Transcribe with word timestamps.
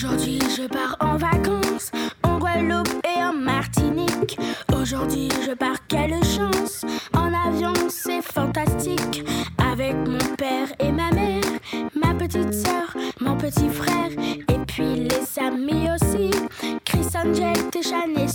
Aujourd'hui, 0.00 0.38
je 0.56 0.68
pars 0.68 0.96
en 1.00 1.16
vacances 1.16 1.90
en 2.22 2.38
Guadeloupe 2.38 3.04
et 3.04 3.20
en 3.20 3.32
Martinique. 3.32 4.38
Aujourd'hui, 4.72 5.28
je 5.44 5.52
pars, 5.54 5.84
quelle 5.88 6.14
chance! 6.22 6.84
En 7.14 7.32
avion, 7.34 7.72
c'est 7.88 8.22
fantastique. 8.22 9.24
Avec 9.58 9.96
mon 9.96 10.36
père 10.36 10.68
et 10.78 10.92
ma 10.92 11.10
mère, 11.10 11.42
ma 11.96 12.14
petite 12.14 12.54
soeur, 12.54 12.96
mon 13.20 13.36
petit 13.36 13.68
frère, 13.68 14.12
et 14.48 14.58
puis 14.68 15.08
les 15.08 15.42
amis 15.44 15.88
aussi. 15.92 16.30
Chris 16.84 17.08
Angel, 17.16 17.56
Téchan 17.72 18.14
et 18.16 18.28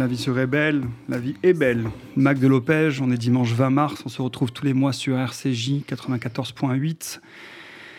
La 0.00 0.06
vie 0.06 0.16
serait 0.16 0.46
belle, 0.46 0.84
la 1.10 1.18
vie 1.18 1.34
est 1.42 1.52
belle. 1.52 1.84
Mac 2.16 2.38
de 2.38 2.46
Lopège, 2.46 3.02
on 3.02 3.10
est 3.10 3.18
dimanche 3.18 3.52
20 3.52 3.68
mars, 3.68 4.02
on 4.06 4.08
se 4.08 4.22
retrouve 4.22 4.50
tous 4.50 4.64
les 4.64 4.72
mois 4.72 4.94
sur 4.94 5.18
RCJ 5.18 5.82
94.8. 5.86 7.20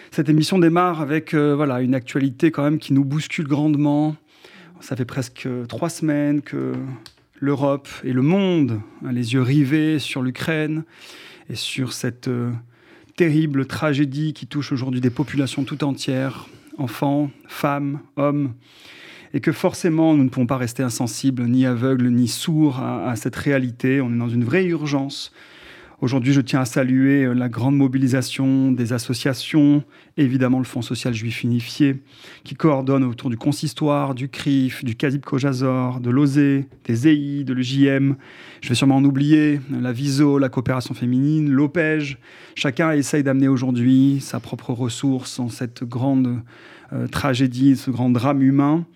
Cette 0.10 0.28
émission 0.28 0.58
démarre 0.58 1.00
avec 1.00 1.36
euh, 1.36 1.56
voilà, 1.56 1.80
une 1.80 1.94
actualité 1.94 2.50
quand 2.50 2.64
même 2.64 2.80
qui 2.80 2.94
nous 2.94 3.06
bouscule 3.06 3.48
grandement. 3.48 4.16
Ça 4.80 4.96
fait 4.96 5.06
presque 5.06 5.46
euh, 5.46 5.68
trois 5.68 5.90
semaines 5.90 6.42
que 6.42 6.74
l'Europe 7.40 7.88
et 8.04 8.14
le 8.14 8.24
monde 8.24 8.82
a 9.06 9.12
les 9.12 9.34
yeux 9.34 9.44
rivés 9.44 10.00
sur 10.00 10.24
l'Ukraine 10.24 10.86
et 11.52 11.56
sur 11.56 11.94
cette 11.94 12.30
euh, 12.30 12.50
terrible 13.16 13.68
tragédie 13.68 14.34
qui 14.34 14.48
touche 14.48 14.72
aujourd'hui 14.72 15.02
des 15.02 15.12
populations 15.12 15.66
tout 15.66 15.84
entières, 15.84 16.48
enfants, 16.80 17.30
femmes, 17.48 18.00
hommes, 18.16 18.56
et 19.34 19.40
que 19.40 19.52
forcément 19.52 20.16
nous 20.16 20.24
ne 20.24 20.30
pouvons 20.30 20.48
pas 20.48 20.58
rester 20.58 20.84
insensibles, 20.84 21.44
ni 21.44 21.66
aveugles, 21.66 22.10
ni 22.10 22.28
sourds 22.28 22.80
à, 22.80 23.16
cette 23.16 23.36
réalité. 23.36 24.02
On 24.02 24.14
est 24.14 24.18
dans 24.18 24.30
une 24.30 24.44
vraie 24.44 24.66
urgence. 24.66 25.32
Aujourd'hui, 26.02 26.34
je 26.34 26.42
tiens 26.42 26.62
à 26.62 26.66
saluer 26.66 27.26
euh, 27.26 27.34
la 27.34 27.48
grande 27.48 27.78
mobilisation 27.78 28.72
des 28.72 28.92
associations, 28.92 29.84
évidemment 30.18 30.58
le 30.58 30.64
Fonds 30.64 30.82
social 30.82 31.14
juif 31.14 31.44
unifié, 31.44 32.02
qui 32.44 32.56
coordonne 32.56 33.04
autour 33.04 33.30
du 33.30 33.38
consistoire, 33.38 34.16
du 34.16 34.28
CRIF, 34.28 34.84
du 34.84 34.96
Kazib 34.96 35.24
Kojazor, 35.24 36.00
de 36.00 36.10
l'OSE, 36.10 36.64
des 36.86 37.08
EI, 37.08 37.44
de 37.44 37.54
l'EJM. 37.54 38.16
Je 38.62 38.70
vais 38.70 38.74
sûrement 38.74 38.96
en 38.96 39.06
oublier, 39.06 39.62
la 39.70 39.92
VISO, 39.92 40.40
la 40.40 40.50
coopération 40.50 40.96
féminine, 40.96 41.52
l'OPEJ. 41.52 42.18
Chacun 42.56 42.94
essaye 42.94 43.22
d'amener 43.22 43.48
aujourd'hui 43.48 44.22
sa 44.22 44.40
propre 44.40 44.72
ressource 44.72 45.38
en 45.38 45.50
cette 45.50 45.84
grande 45.84 46.42
euh, 46.94 47.08
tragédie, 47.08 47.78
ce 47.78 47.92
grand 47.92 48.10
drame 48.10 48.42
humain. 48.42 48.88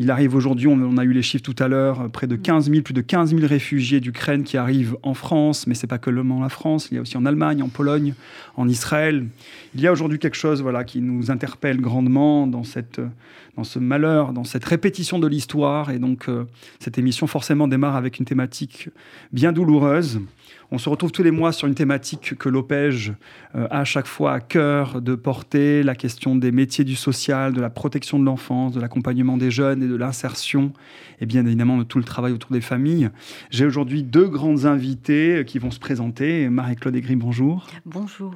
Il 0.00 0.12
arrive 0.12 0.36
aujourd'hui, 0.36 0.68
on, 0.68 0.96
a 0.96 1.02
eu 1.02 1.12
les 1.12 1.22
chiffres 1.22 1.42
tout 1.42 1.56
à 1.58 1.66
l'heure, 1.66 2.02
euh, 2.02 2.08
près 2.08 2.28
de 2.28 2.36
15 2.36 2.70
000, 2.70 2.82
plus 2.82 2.94
de 2.94 3.00
15 3.00 3.34
000 3.34 3.44
réfugiés 3.44 3.98
d'Ukraine 3.98 4.44
qui 4.44 4.56
arrivent 4.56 4.96
en 5.02 5.12
France, 5.12 5.66
mais 5.66 5.74
c'est 5.74 5.88
pas 5.88 5.98
que 5.98 6.08
la 6.08 6.48
France, 6.48 6.88
il 6.92 6.94
y 6.94 6.98
a 6.98 7.00
aussi 7.00 7.16
en 7.16 7.26
Allemagne, 7.26 7.64
en 7.64 7.68
Pologne, 7.68 8.14
en 8.56 8.68
Israël. 8.68 9.26
Il 9.74 9.80
y 9.80 9.88
a 9.88 9.92
aujourd'hui 9.92 10.20
quelque 10.20 10.36
chose 10.36 10.62
voilà, 10.62 10.84
qui 10.84 11.00
nous 11.00 11.32
interpelle 11.32 11.80
grandement 11.80 12.46
dans, 12.46 12.62
cette, 12.62 13.00
euh, 13.00 13.08
dans 13.56 13.64
ce 13.64 13.80
malheur, 13.80 14.32
dans 14.32 14.44
cette 14.44 14.64
répétition 14.64 15.18
de 15.18 15.26
l'histoire. 15.26 15.90
Et 15.90 15.98
donc, 15.98 16.28
euh, 16.28 16.44
cette 16.78 16.96
émission 16.96 17.26
forcément 17.26 17.66
démarre 17.66 17.96
avec 17.96 18.20
une 18.20 18.24
thématique 18.24 18.90
bien 19.32 19.52
douloureuse. 19.52 20.20
On 20.70 20.76
se 20.76 20.90
retrouve 20.90 21.12
tous 21.12 21.22
les 21.22 21.30
mois 21.30 21.52
sur 21.52 21.66
une 21.66 21.74
thématique 21.74 22.36
que 22.36 22.48
l'OPEJ 22.50 23.12
euh, 23.54 23.66
a 23.70 23.80
à 23.80 23.84
chaque 23.84 24.06
fois 24.06 24.34
à 24.34 24.40
cœur 24.40 25.00
de 25.00 25.14
porter, 25.14 25.82
la 25.82 25.94
question 25.94 26.36
des 26.36 26.52
métiers 26.52 26.84
du 26.84 26.94
social, 26.94 27.54
de 27.54 27.60
la 27.60 27.70
protection 27.70 28.18
de 28.18 28.24
l'enfance, 28.24 28.72
de 28.72 28.80
l'accompagnement 28.80 29.38
des 29.38 29.50
jeunes 29.50 29.82
et 29.82 29.88
de 29.88 29.96
l'insertion, 29.96 30.74
et 31.22 31.26
bien 31.26 31.46
évidemment 31.46 31.78
de 31.78 31.84
tout 31.84 31.96
le 31.96 32.04
travail 32.04 32.32
autour 32.32 32.50
des 32.50 32.60
familles. 32.60 33.08
J'ai 33.50 33.64
aujourd'hui 33.64 34.02
deux 34.02 34.28
grandes 34.28 34.66
invitées 34.66 35.44
qui 35.46 35.58
vont 35.58 35.70
se 35.70 35.78
présenter. 35.78 36.50
Marie-Claude 36.50 36.96
Aigri, 36.96 37.16
bonjour. 37.16 37.66
Bonjour. 37.86 38.34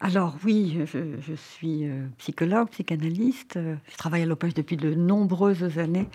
Alors 0.00 0.36
oui, 0.44 0.78
je, 0.84 1.34
suis 1.34 1.86
euh, 1.86 2.06
psychologue, 2.18 2.68
psychanalyste. 2.68 3.58
Je 3.58 3.96
travaille 3.96 4.22
à 4.22 4.26
l'OPEJ 4.26 4.52
depuis 4.52 4.76
de 4.76 4.94
nombreuses 4.94 5.78
années. 5.78 6.08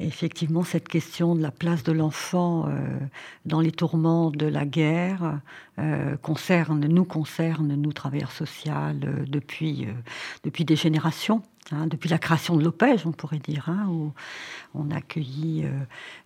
Et 0.00 0.06
effectivement, 0.06 0.64
cette 0.64 0.88
question 0.88 1.36
de 1.36 1.42
la 1.42 1.52
place 1.52 1.84
de 1.84 1.92
l'enfant 1.92 2.66
euh, 2.66 2.98
dans 3.46 3.60
les 3.60 3.70
tourments 3.70 4.30
de 4.32 4.46
la 4.46 4.66
guerre 4.66 5.38
euh, 5.78 6.16
concerne, 6.16 6.84
nous 6.86 7.04
concerne, 7.04 7.74
nous 7.76 7.92
travailleurs 7.92 8.32
sociaux, 8.32 8.72
depuis 9.28 10.64
des 10.64 10.76
générations. 10.76 11.42
Hein, 11.72 11.86
depuis 11.86 12.08
la 12.08 12.18
création 12.18 12.56
de 12.56 12.64
l'OPEJ, 12.64 13.06
on 13.06 13.12
pourrait 13.12 13.38
dire, 13.38 13.68
hein, 13.68 13.86
où 13.88 14.12
on 14.74 14.90
a 14.90 14.96
accueilli 14.96 15.64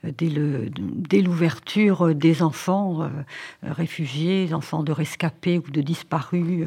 euh, 0.05 0.11
dès 0.13 1.21
l'ouverture 1.21 2.09
euh, 2.09 2.15
des 2.15 2.43
enfants 2.43 3.03
euh, 3.03 3.09
réfugiés, 3.63 4.53
enfants 4.53 4.83
de 4.83 4.93
rescapés 4.93 5.59
ou 5.59 5.71
de 5.71 5.81
disparus 5.81 6.67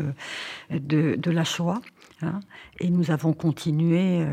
de, 0.71 1.31
la 1.31 1.43
Shoah. 1.43 1.81
hein. 2.21 2.39
Et 2.79 2.89
nous 2.89 3.11
avons 3.11 3.33
continué 3.33 4.25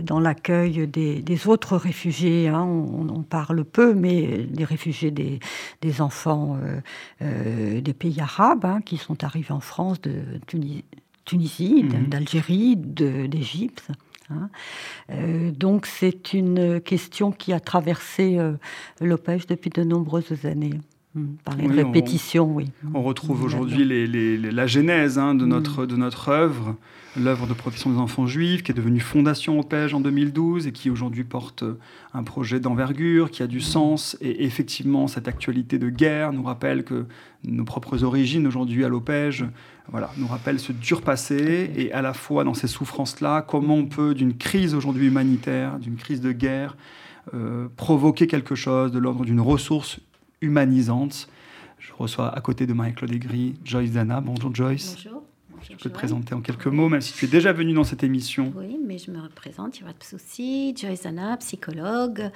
dans 0.00 0.20
l'accueil 0.20 0.86
des, 0.86 1.46
autres 1.48 1.76
réfugiés. 1.76 2.50
On, 2.50 3.24
parle 3.28 3.64
peu, 3.64 3.94
mais 3.94 4.44
des 4.44 4.64
réfugiés 4.64 5.10
des, 5.10 6.00
enfants 6.00 6.58
des 7.20 7.94
pays 7.98 8.20
arabes 8.20 8.80
qui 8.84 8.96
sont 8.96 9.24
arrivés 9.24 9.52
en 9.52 9.60
France, 9.60 10.00
de 10.00 10.22
Tuni- 10.46 10.84
Tunisie, 11.24 11.84
Mhm. 11.84 12.06
d'Algérie, 12.08 12.76
d'Égypte. 12.76 13.88
hein. 14.30 14.48
Euh, 15.10 15.50
donc 15.50 15.86
c'est 15.86 16.32
une 16.32 16.80
question 16.80 17.32
qui 17.32 17.52
a 17.52 17.60
traversé 17.60 18.38
euh, 18.38 18.52
l'OPEJ 19.00 19.46
depuis 19.46 19.70
de 19.70 19.82
nombreuses 19.82 20.44
années. 20.44 20.74
Hmm, 21.16 21.26
Par 21.44 21.56
les 21.56 21.66
Oui, 21.66 22.38
on- 22.38 22.44
oui. 22.54 22.66
On 22.94 23.02
retrouve 23.02 23.42
aujourd'hui 23.42 23.84
les- 23.84 24.06
les- 24.06 24.38
les- 24.38 24.52
la 24.52 24.66
genèse 24.68 25.18
hein, 25.18 25.34
de, 25.34 25.44
Mm. 25.44 25.48
notre, 25.48 25.84
de 25.86 25.96
notre 25.96 26.28
œuvre, 26.28 26.76
l'œuvre 27.16 27.48
de 27.48 27.52
protection 27.52 27.90
des 27.90 27.96
enfants 27.98 28.28
juifs, 28.28 28.62
qui 28.62 28.70
est 28.70 28.74
devenue 28.76 29.00
Fondation 29.00 29.58
OPEJ 29.58 29.92
en 29.94 30.00
2012 30.00 30.68
et 30.68 30.72
qui 30.72 30.88
aujourd'hui 30.88 31.24
porte 31.24 31.64
euh, 31.64 31.76
un 32.14 32.22
projet 32.22 32.60
d'envergure, 32.60 33.32
qui 33.32 33.42
a 33.42 33.48
du 33.48 33.60
sens. 33.60 34.16
Et 34.20 34.44
effectivement, 34.44 35.08
cette 35.08 35.26
actualité 35.26 35.80
de 35.80 35.90
guerre 35.90 36.32
nous 36.32 36.44
rappelle 36.44 36.84
que 36.84 37.06
nos 37.42 37.64
propres 37.64 38.04
origines 38.04 38.46
aujourd'hui 38.46 38.84
à 38.84 38.88
l'OPEJ 38.88 39.46
voilà, 39.90 40.10
nous 40.16 40.26
rappellent 40.26 40.60
ce 40.60 40.72
dur 40.72 41.02
passé 41.02 41.70
et 41.76 41.92
à 41.92 42.02
la 42.02 42.14
fois 42.14 42.44
dans 42.44 42.54
ces 42.54 42.68
souffrances-là, 42.68 43.42
comment 43.42 43.74
on 43.74 43.86
peut, 43.86 44.14
d'une 44.14 44.36
crise 44.36 44.74
aujourd'hui 44.74 45.08
humanitaire, 45.08 45.78
d'une 45.78 45.96
crise 45.96 46.20
de 46.20 46.32
guerre, 46.32 46.76
euh, 47.34 47.68
provoquer 47.76 48.26
quelque 48.26 48.54
chose 48.54 48.92
de 48.92 48.98
l'ordre 48.98 49.24
d'une 49.24 49.40
ressource 49.40 49.98
humanisante. 50.40 51.28
Je 51.78 51.92
reçois 51.92 52.28
à 52.34 52.40
côté 52.40 52.66
de 52.66 52.72
Marie-Claude 52.72 53.12
Joyce 53.64 53.92
Dana. 53.92 54.20
Bonjour 54.20 54.54
Joyce. 54.54 54.96
Bonjour. 54.96 55.19
Je 55.62 55.74
peux 55.74 55.76
te 55.76 55.88
présenter 55.88 56.34
en 56.34 56.40
quelques 56.40 56.66
mots, 56.66 56.88
même 56.88 57.00
si 57.00 57.12
tu 57.12 57.24
es 57.26 57.28
déjà 57.28 57.52
venu 57.52 57.72
dans 57.72 57.84
cette 57.84 58.02
émission. 58.02 58.52
Oui, 58.56 58.78
mais 58.84 58.98
je 58.98 59.10
me 59.10 59.20
représente, 59.20 59.78
il 59.78 59.82
n'y 59.82 59.88
a 59.88 59.92
pas 59.92 59.98
de 59.98 60.04
souci. 60.04 60.74
Joyce 60.76 61.06
Anna, 61.06 61.36
psychologue, 61.36 62.30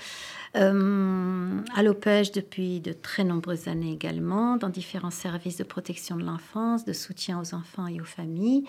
euh, 0.56 1.60
à 1.74 1.82
l'OPEJ 1.82 2.32
depuis 2.32 2.80
de 2.80 2.92
très 2.92 3.24
nombreuses 3.24 3.68
années 3.68 3.92
également, 3.92 4.56
dans 4.56 4.68
différents 4.68 5.10
services 5.10 5.56
de 5.56 5.64
protection 5.64 6.16
de 6.16 6.24
l'enfance, 6.24 6.84
de 6.84 6.92
soutien 6.92 7.40
aux 7.40 7.54
enfants 7.54 7.86
et 7.86 8.00
aux 8.00 8.04
familles. 8.04 8.64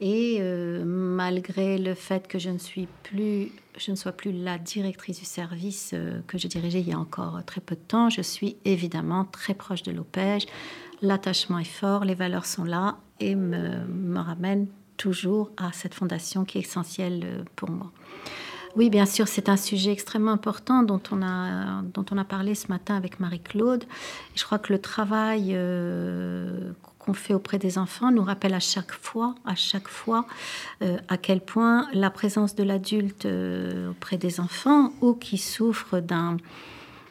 Et 0.00 0.38
euh, 0.40 0.84
malgré 0.84 1.78
le 1.78 1.94
fait 1.94 2.26
que 2.28 2.38
je 2.38 2.50
ne 2.50 2.58
suis 2.58 2.88
plus, 3.04 3.52
je 3.78 3.90
ne 3.90 3.96
sois 3.96 4.12
plus 4.12 4.32
la 4.32 4.58
directrice 4.58 5.18
du 5.18 5.24
service 5.24 5.92
euh, 5.94 6.20
que 6.26 6.38
je 6.38 6.48
dirigeais 6.48 6.80
il 6.80 6.88
y 6.88 6.92
a 6.92 6.98
encore 6.98 7.40
très 7.44 7.60
peu 7.60 7.74
de 7.74 7.80
temps, 7.80 8.10
je 8.10 8.22
suis 8.22 8.56
évidemment 8.64 9.24
très 9.24 9.54
proche 9.54 9.82
de 9.82 9.92
l'OPEJ. 9.92 10.46
L'attachement 11.02 11.58
est 11.58 11.64
fort, 11.64 12.04
les 12.04 12.14
valeurs 12.14 12.44
sont 12.44 12.64
là 12.64 12.98
et 13.20 13.34
me, 13.34 14.18
ramènent 14.18 14.66
toujours 14.96 15.50
à 15.56 15.72
cette 15.72 15.94
fondation 15.94 16.44
qui 16.44 16.58
est 16.58 16.62
essentielle 16.62 17.22
euh, 17.24 17.44
pour 17.56 17.70
moi. 17.70 17.90
Oui, 18.76 18.90
bien 18.90 19.06
sûr, 19.06 19.26
c'est 19.26 19.48
un 19.48 19.56
sujet 19.56 19.92
extrêmement 19.92 20.30
important 20.30 20.82
dont 20.82 21.00
on 21.10 21.22
a, 21.22 21.82
dont 21.82 22.04
on 22.12 22.18
a 22.18 22.24
parlé 22.24 22.54
ce 22.54 22.68
matin 22.68 22.96
avec 22.96 23.18
Marie-Claude. 23.18 23.84
Je 24.36 24.44
crois 24.44 24.58
que 24.58 24.72
le 24.72 24.78
travail 24.78 25.52
euh, 25.54 26.70
qu'on 27.00 27.14
fait 27.14 27.34
auprès 27.34 27.58
des 27.58 27.78
enfants 27.78 28.12
nous 28.12 28.22
rappelle 28.22 28.54
à 28.54 28.60
chaque 28.60 28.92
fois, 28.92 29.34
à 29.44 29.56
chaque 29.56 29.88
fois, 29.88 30.24
euh, 30.82 30.98
à 31.08 31.16
quel 31.16 31.40
point 31.40 31.88
la 31.92 32.10
présence 32.10 32.54
de 32.54 32.62
l'adulte 32.62 33.26
auprès 33.90 34.18
des 34.18 34.38
enfants 34.38 34.92
ou 35.00 35.14
qui 35.14 35.38
souffrent 35.38 35.98
d'un 35.98 36.36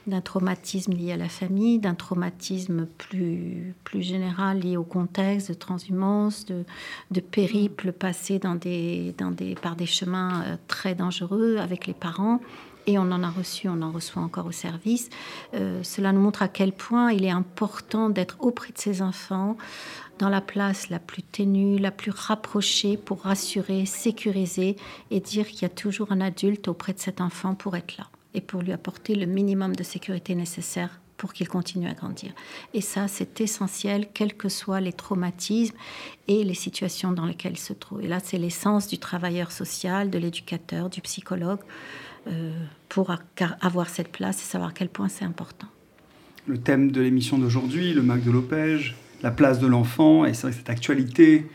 d'un 0.09 0.21
traumatisme 0.21 0.93
lié 0.93 1.13
à 1.13 1.17
la 1.17 1.29
famille, 1.29 1.79
d'un 1.79 1.95
traumatisme 1.95 2.87
plus, 2.97 3.73
plus 3.83 4.01
général 4.01 4.59
lié 4.59 4.77
au 4.77 4.83
contexte 4.83 5.49
de 5.49 5.53
transhumance, 5.53 6.45
de, 6.45 6.65
de 7.11 7.19
périples 7.19 7.91
passés 7.91 8.39
dans 8.39 8.55
des, 8.55 9.13
dans 9.17 9.31
des, 9.31 9.55
par 9.55 9.75
des 9.75 9.85
chemins 9.85 10.43
euh, 10.43 10.57
très 10.67 10.95
dangereux 10.95 11.57
avec 11.57 11.87
les 11.87 11.93
parents, 11.93 12.41
et 12.87 12.97
on 12.97 13.11
en 13.11 13.23
a 13.23 13.29
reçu, 13.29 13.69
on 13.69 13.81
en 13.81 13.91
reçoit 13.91 14.21
encore 14.21 14.47
au 14.47 14.51
service. 14.51 15.09
Euh, 15.53 15.83
cela 15.83 16.11
nous 16.11 16.21
montre 16.21 16.41
à 16.41 16.47
quel 16.47 16.71
point 16.71 17.11
il 17.11 17.23
est 17.23 17.29
important 17.29 18.09
d'être 18.09 18.37
auprès 18.39 18.73
de 18.73 18.79
ces 18.79 19.01
enfants 19.01 19.57
dans 20.17 20.29
la 20.29 20.41
place 20.41 20.89
la 20.89 20.99
plus 20.99 21.21
ténue, 21.21 21.77
la 21.77 21.91
plus 21.91 22.11
rapprochée 22.11 22.97
pour 22.97 23.21
rassurer, 23.21 23.85
sécuriser 23.85 24.75
et 25.11 25.19
dire 25.19 25.47
qu'il 25.47 25.61
y 25.61 25.65
a 25.65 25.69
toujours 25.69 26.11
un 26.11 26.19
adulte 26.19 26.67
auprès 26.67 26.93
de 26.93 26.99
cet 26.99 27.21
enfant 27.21 27.53
pour 27.53 27.75
être 27.77 27.97
là 27.97 28.07
et 28.33 28.41
pour 28.41 28.61
lui 28.61 28.71
apporter 28.71 29.15
le 29.15 29.25
minimum 29.25 29.75
de 29.75 29.83
sécurité 29.83 30.35
nécessaire 30.35 30.99
pour 31.17 31.33
qu'il 31.33 31.49
continue 31.49 31.87
à 31.87 31.93
grandir. 31.93 32.31
Et 32.73 32.81
ça, 32.81 33.07
c'est 33.07 33.41
essentiel, 33.41 34.07
quels 34.13 34.33
que 34.33 34.47
soient 34.47 34.79
les 34.79 34.93
traumatismes 34.93 35.75
et 36.27 36.43
les 36.43 36.53
situations 36.53 37.11
dans 37.11 37.25
lesquelles 37.25 37.53
il 37.53 37.59
se 37.59 37.73
trouve. 37.73 38.01
Et 38.01 38.07
là, 38.07 38.19
c'est 38.23 38.37
l'essence 38.37 38.87
du 38.87 38.97
travailleur 38.97 39.51
social, 39.51 40.09
de 40.09 40.17
l'éducateur, 40.17 40.89
du 40.89 41.01
psychologue, 41.01 41.59
euh, 42.27 42.51
pour 42.87 43.13
avoir 43.61 43.89
cette 43.89 44.11
place 44.11 44.41
et 44.41 44.45
savoir 44.45 44.69
à 44.69 44.73
quel 44.73 44.89
point 44.89 45.09
c'est 45.09 45.25
important. 45.25 45.67
Le 46.47 46.57
thème 46.57 46.91
de 46.91 47.01
l'émission 47.01 47.37
d'aujourd'hui, 47.37 47.93
le 47.93 48.01
Mac 48.01 48.23
de 48.23 48.31
Lopège, 48.31 48.95
la 49.21 49.31
place 49.31 49.59
de 49.59 49.67
l'enfant, 49.67 50.25
et 50.25 50.33
c'est 50.33 50.43
vrai 50.43 50.51
que 50.51 50.57
cette 50.57 50.69
actualité 50.69 51.45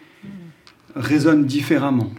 résonne 0.94 1.46
différemment 1.46 2.10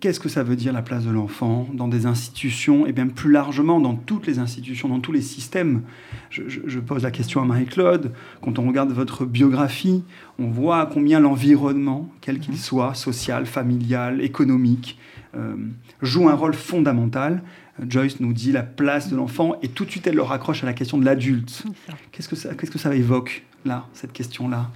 Qu'est-ce 0.00 0.20
que 0.20 0.28
ça 0.28 0.42
veut 0.42 0.56
dire 0.56 0.72
la 0.72 0.82
place 0.82 1.04
de 1.04 1.10
l'enfant 1.10 1.66
dans 1.72 1.88
des 1.88 2.06
institutions 2.06 2.86
et 2.86 2.92
bien 2.92 3.06
plus 3.08 3.30
largement 3.30 3.80
dans 3.80 3.94
toutes 3.94 4.26
les 4.26 4.38
institutions, 4.38 4.88
dans 4.88 5.00
tous 5.00 5.12
les 5.12 5.22
systèmes? 5.22 5.82
Je, 6.30 6.78
pose 6.80 7.02
la 7.02 7.10
question 7.10 7.42
à 7.42 7.44
Marie-Claude. 7.44 8.12
Quand 8.42 8.58
on 8.58 8.66
regarde 8.66 8.92
votre 8.92 9.24
biographie, 9.24 10.04
on 10.38 10.48
voit 10.48 10.86
combien 10.86 11.20
l'environnement, 11.20 12.08
quel 12.20 12.38
qu'il 12.40 12.58
soit, 12.58 12.94
social, 12.94 13.46
familial, 13.46 14.20
économique, 14.20 14.98
euh, 15.34 15.54
joue 16.02 16.28
un 16.28 16.34
rôle 16.34 16.54
fondamental. 16.54 17.42
Joyce 17.88 18.20
nous 18.20 18.32
dit 18.32 18.52
la 18.52 18.62
place 18.62 19.10
de 19.10 19.16
l'enfant 19.16 19.56
et 19.62 19.68
tout 19.68 19.84
de 19.84 19.90
suite 19.90 20.06
elle 20.06 20.16
le 20.16 20.22
raccroche 20.22 20.62
à 20.62 20.66
la 20.66 20.74
question 20.74 20.98
de 20.98 21.04
l'adulte. 21.04 21.64
Qu'est-ce 22.10 22.28
que 22.28 22.36
ça, 22.36 22.54
qu'est-ce 22.54 22.70
que 22.70 22.78
ça 22.78 22.94
évoque? 22.94 23.44
Là, 23.64 23.86
cette 23.92 24.12
question-là 24.12 24.68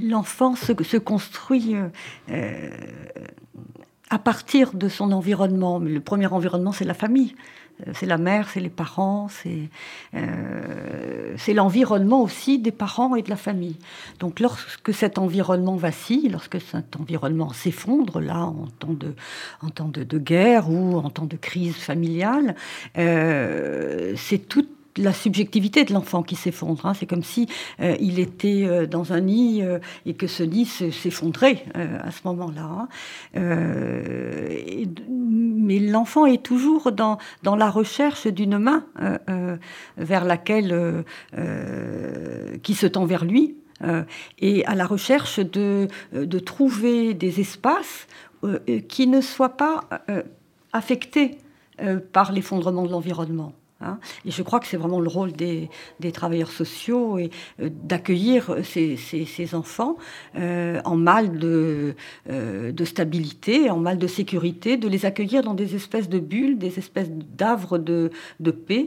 L'enfant 0.00 0.56
se, 0.56 0.72
se, 0.82 0.96
construit 0.96 1.76
euh, 2.30 2.70
à 4.10 4.18
partir 4.18 4.72
de 4.72 4.88
son 4.88 5.12
environnement. 5.12 5.78
Le 5.78 6.00
premier 6.00 6.26
environnement, 6.26 6.72
c'est 6.72 6.84
la 6.84 6.94
famille. 6.94 7.34
Euh, 7.80 7.92
c'est 7.94 8.06
la 8.06 8.18
mère, 8.18 8.48
c'est 8.48 8.60
les 8.60 8.70
parents, 8.70 9.28
euh, 10.14 11.34
c'est 11.36 11.54
l'environnement 11.54 12.22
aussi 12.22 12.58
des 12.58 12.70
parents 12.70 13.16
et 13.16 13.22
de 13.22 13.30
la 13.30 13.36
famille. 13.36 13.76
Donc 14.20 14.40
lorsque 14.40 14.94
cet 14.94 15.18
environnement 15.18 15.76
vacille, 15.76 16.28
lorsque 16.28 16.60
cet 16.60 16.96
environnement 16.96 17.52
s'effondre, 17.52 18.20
là, 18.20 18.44
en 18.44 18.66
temps 18.78 18.92
de, 18.92 19.14
en 19.62 19.70
temps 19.70 19.88
de, 19.88 20.18
guerre 20.18 20.70
ou 20.70 20.96
en 20.96 21.10
temps 21.10 21.26
de 21.26 21.36
crise 21.36 21.76
familiale, 21.76 22.54
euh, 22.96 24.14
c'est 24.16 24.38
tout 24.38 24.66
la 24.96 25.12
subjectivité 25.12 25.84
de 25.84 25.92
l'enfant 25.92 26.22
qui 26.22 26.36
s'effondre. 26.36 26.86
Hein. 26.86 26.94
C'est 26.94 27.06
comme 27.06 27.22
si 27.22 27.48
euh, 27.80 27.96
il 28.00 28.18
était 28.18 28.64
euh, 28.64 28.86
dans 28.86 29.12
un 29.12 29.20
nid 29.20 29.62
euh, 29.62 29.78
et 30.06 30.14
que 30.14 30.26
ce 30.26 30.42
nid 30.42 30.66
s'effondrait 30.66 31.64
à 31.74 32.10
ce 32.10 32.20
moment-là. 32.24 32.62
Hein. 32.62 32.88
mais 35.00 35.78
l'enfant 35.78 36.26
est 36.26 36.42
toujours 36.42 36.92
dans, 36.92 37.18
dans 37.42 37.56
la 37.56 37.70
recherche 37.70 38.26
d'une 38.26 38.58
main 38.58 38.84
vers 39.96 40.24
laquelle 40.24 41.04
qui 42.62 42.74
se 42.74 42.86
tend 42.86 43.04
vers 43.04 43.24
lui 43.24 43.56
et 44.38 44.64
à 44.66 44.74
la 44.74 44.86
recherche 44.86 45.40
de, 45.40 45.88
de 46.12 46.38
trouver 46.38 47.14
des 47.14 47.40
espaces 47.40 48.06
qui 48.88 49.06
ne 49.06 49.20
soient 49.20 49.56
pas 49.56 49.84
affectés 50.72 51.38
par 52.12 52.32
l'effondrement 52.32 52.84
de 52.84 52.90
l'environnement. 52.90 53.52
Hein. 53.84 53.98
et 54.24 54.30
je 54.30 54.42
crois 54.42 54.60
que 54.60 54.66
c'est 54.66 54.76
vraiment 54.76 55.00
le 55.00 55.08
rôle 55.08 55.32
des, 55.32 55.68
travailleurs 56.12 56.50
sociaux 56.50 57.18
et 57.18 57.30
euh, 57.60 57.68
d'accueillir 57.70 58.56
ces, 58.62 59.54
enfants 59.54 59.96
euh, 60.36 60.80
en 60.84 60.96
mal 60.96 61.38
de, 61.38 61.94
euh, 62.30 62.72
stabilité, 62.84 63.70
en 63.70 63.78
mal 63.78 63.98
de 63.98 64.06
sécurité, 64.06 64.76
de 64.76 64.88
les 64.88 65.06
accueillir 65.06 65.42
dans 65.42 65.54
des 65.54 65.74
espèces 65.74 66.08
de 66.08 66.18
bulles, 66.18 66.58
des 66.58 66.78
espèces 66.78 67.10
d'avres 67.10 67.78
de, 67.78 68.10
paix 68.66 68.86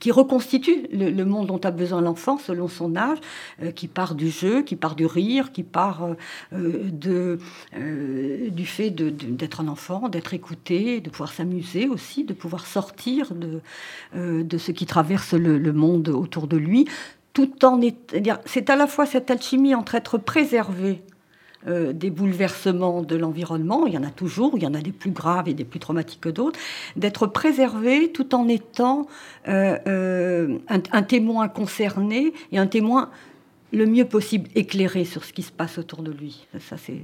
qui 0.00 0.10
reconstitue 0.10 0.86
le, 0.92 1.24
monde 1.24 1.46
dont 1.46 1.58
a 1.58 1.70
besoin 1.70 2.00
l'enfant 2.00 2.38
selon 2.38 2.68
son 2.68 2.96
âge, 2.96 3.18
euh, 3.62 3.70
qui 3.70 3.88
part 3.88 4.14
du 4.14 4.30
jeu, 4.30 4.62
qui 4.62 4.76
part 4.76 4.94
du 4.94 5.06
rire, 5.06 5.52
qui 5.52 5.62
part 5.62 6.04
euh, 6.04 6.14
euh, 6.52 6.90
de, 6.90 8.50
du 8.50 8.66
fait 8.66 8.90
d'être 8.90 9.60
un 9.60 9.68
enfant, 9.68 10.08
d'être 10.08 10.34
écouté, 10.34 11.00
de 11.00 11.10
pouvoir 11.10 11.32
s'amuser 11.32 11.88
aussi, 11.88 12.24
de 12.24 12.34
pouvoir 12.34 12.66
sortir 12.66 13.32
de, 13.34 13.60
ce 14.58 14.72
qui 14.72 14.86
traverse 14.86 15.34
le, 15.34 15.72
monde 15.72 16.08
autour 16.08 16.46
de 16.46 16.56
lui, 16.56 16.86
tout 17.32 17.64
en... 17.64 17.80
C'est 18.46 18.70
à 18.70 18.76
la 18.76 18.86
fois 18.86 19.06
cette 19.06 19.30
alchimie 19.30 19.74
entre 19.74 19.94
être 19.94 20.18
préservé 20.18 21.02
euh, 21.66 21.92
des 21.92 22.10
bouleversements 22.10 23.02
de 23.02 23.16
l'environnement, 23.16 23.86
il 23.86 23.92
y 23.92 23.98
en 23.98 24.04
a 24.04 24.10
toujours, 24.10 24.52
il 24.56 24.62
y 24.62 24.66
en 24.66 24.74
a 24.74 24.80
des 24.80 24.92
plus 24.92 25.10
graves 25.10 25.48
et 25.48 25.54
des 25.54 25.64
plus 25.64 25.80
traumatiques 25.80 26.20
que 26.20 26.28
d'autres, 26.28 26.58
d'être 26.94 27.26
préservé 27.26 28.12
tout 28.12 28.32
en 28.32 28.46
étant 28.46 29.08
euh, 29.48 29.76
euh, 29.88 30.58
un, 30.68 31.02
témoin 31.02 31.48
concerné 31.48 32.32
et 32.52 32.58
un 32.58 32.68
témoin 32.68 33.10
le 33.72 33.86
mieux 33.86 34.04
possible 34.04 34.48
éclairé 34.54 35.04
sur 35.04 35.24
ce 35.24 35.32
qui 35.32 35.42
se 35.42 35.50
passe 35.50 35.78
autour 35.78 36.04
de 36.04 36.12
lui. 36.12 36.46
Ça, 36.60 36.76
c'est 36.76 37.00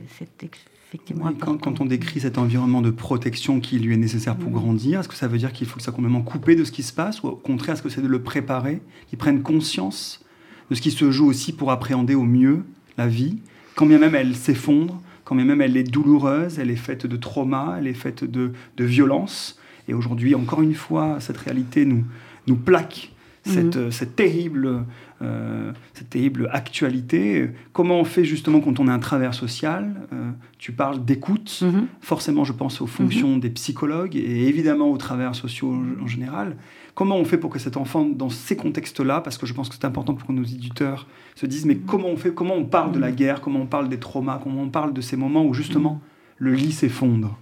effectivement 0.88 1.32
quand, 1.32 1.58
quand, 1.58 1.80
on 1.80 1.84
décrit 1.84 2.20
cet 2.20 2.38
environnement 2.38 2.80
de 2.80 2.92
protection 2.92 3.58
qui 3.58 3.80
lui 3.80 3.94
est 3.94 3.98
nécessaire 3.98 4.36
pour 4.36 4.52
grandir, 4.52 5.00
est-ce 5.00 5.08
que 5.08 5.16
ça 5.16 5.26
veut 5.26 5.38
dire 5.38 5.52
qu'il 5.52 5.66
faut 5.66 5.78
que 5.78 5.82
ça 5.82 5.90
complètement 5.90 6.22
coupé 6.22 6.54
de 6.54 6.62
ce 6.62 6.70
qui 6.70 6.84
se 6.84 6.92
passe 6.92 7.24
ou 7.24 7.26
au 7.26 7.32
contraire, 7.32 7.74
est-ce 7.74 7.82
que 7.82 7.88
c'est 7.88 8.02
de 8.02 8.06
le 8.06 8.22
préparer, 8.22 8.80
qu'il 9.08 9.18
prenne 9.18 9.42
conscience 9.42 10.24
de 10.70 10.76
ce 10.76 10.80
qui 10.80 10.92
se 10.92 11.10
joue 11.10 11.26
aussi 11.26 11.52
pour 11.52 11.72
appréhender 11.72 12.14
au 12.14 12.22
mieux 12.22 12.64
la 12.96 13.08
vie 13.08 13.38
quand 13.74 13.86
bien 13.86 13.98
même 13.98 14.14
elle 14.14 14.36
s'effondre, 14.36 15.00
quand 15.24 15.34
bien 15.34 15.44
même 15.44 15.60
elle 15.60 15.76
est 15.76 15.84
douloureuse, 15.84 16.58
elle 16.58 16.70
est 16.70 16.76
faite 16.76 17.06
de 17.06 17.16
trauma, 17.16 17.76
elle 17.78 17.86
est 17.86 17.94
faite 17.94 18.24
de, 18.24 18.52
de 18.76 18.84
violence. 18.84 19.58
Et 19.88 19.94
aujourd'hui, 19.94 20.34
encore 20.34 20.62
une 20.62 20.74
fois, 20.74 21.18
cette 21.20 21.36
réalité 21.36 21.84
nous, 21.84 22.04
nous 22.46 22.56
plaque 22.56 23.10
cette, 23.44 23.76
mhm. 23.76 23.90
cette, 23.90 24.16
terrible, 24.16 24.84
euh, 25.22 25.72
cette 25.92 26.10
terrible 26.10 26.48
actualité. 26.52 27.50
Comment 27.72 28.00
on 28.00 28.04
fait 28.04 28.24
justement 28.24 28.60
quand 28.60 28.80
on 28.80 28.88
est 28.88 28.92
un 28.92 28.98
travers 28.98 29.34
social 29.34 29.94
euh, 30.12 30.30
Tu 30.58 30.72
parles 30.72 31.04
d'écoute. 31.04 31.60
Mhm. 31.62 31.86
Forcément, 32.00 32.44
je 32.44 32.52
pense 32.52 32.80
aux 32.80 32.86
fonctions 32.86 33.34
mhm. 33.34 33.40
des 33.40 33.50
psychologues 33.50 34.16
et 34.16 34.48
évidemment 34.48 34.90
aux 34.90 34.96
travers 34.96 35.34
sociaux 35.34 35.76
en 36.02 36.06
général. 36.06 36.56
Comment 36.94 37.16
on 37.16 37.24
fait 37.24 37.38
pour 37.38 37.50
que 37.50 37.58
cet 37.58 37.76
enfant, 37.76 38.04
dans 38.04 38.30
ces 38.30 38.56
contextes-là, 38.56 39.20
parce 39.20 39.36
que 39.36 39.46
je 39.46 39.52
pense 39.52 39.68
que 39.68 39.74
c'est 39.74 39.84
important 39.84 40.14
pour 40.14 40.28
que 40.28 40.32
nos 40.32 40.44
éditeurs 40.44 41.08
se 41.34 41.44
disent, 41.46 41.66
mais 41.66 41.76
comment 41.76 42.08
on 42.08 42.16
fait, 42.16 42.32
comment 42.32 42.54
on 42.54 42.64
parle 42.64 42.92
de 42.92 43.00
la 43.00 43.10
guerre, 43.10 43.40
comment 43.40 43.60
on 43.60 43.66
parle 43.66 43.88
des 43.88 43.98
traumas, 43.98 44.38
comment 44.42 44.62
on 44.62 44.68
parle 44.68 44.92
de 44.92 45.00
ces 45.00 45.16
moments 45.16 45.44
où 45.44 45.54
justement 45.54 46.00
le 46.38 46.54
lit 46.54 46.72
s'effondre? 46.72 47.36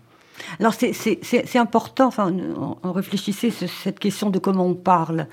Alors 0.60 0.74
c'est 0.74 1.58
important, 1.58 2.06
enfin, 2.06 2.32
on, 2.82 2.92
réfléchissait 2.92 3.50
sur 3.50 3.68
cette 3.68 3.98
question 3.98 4.30
de 4.30 4.38
comment 4.38 4.66
on 4.66 4.74
parle. 4.74 5.26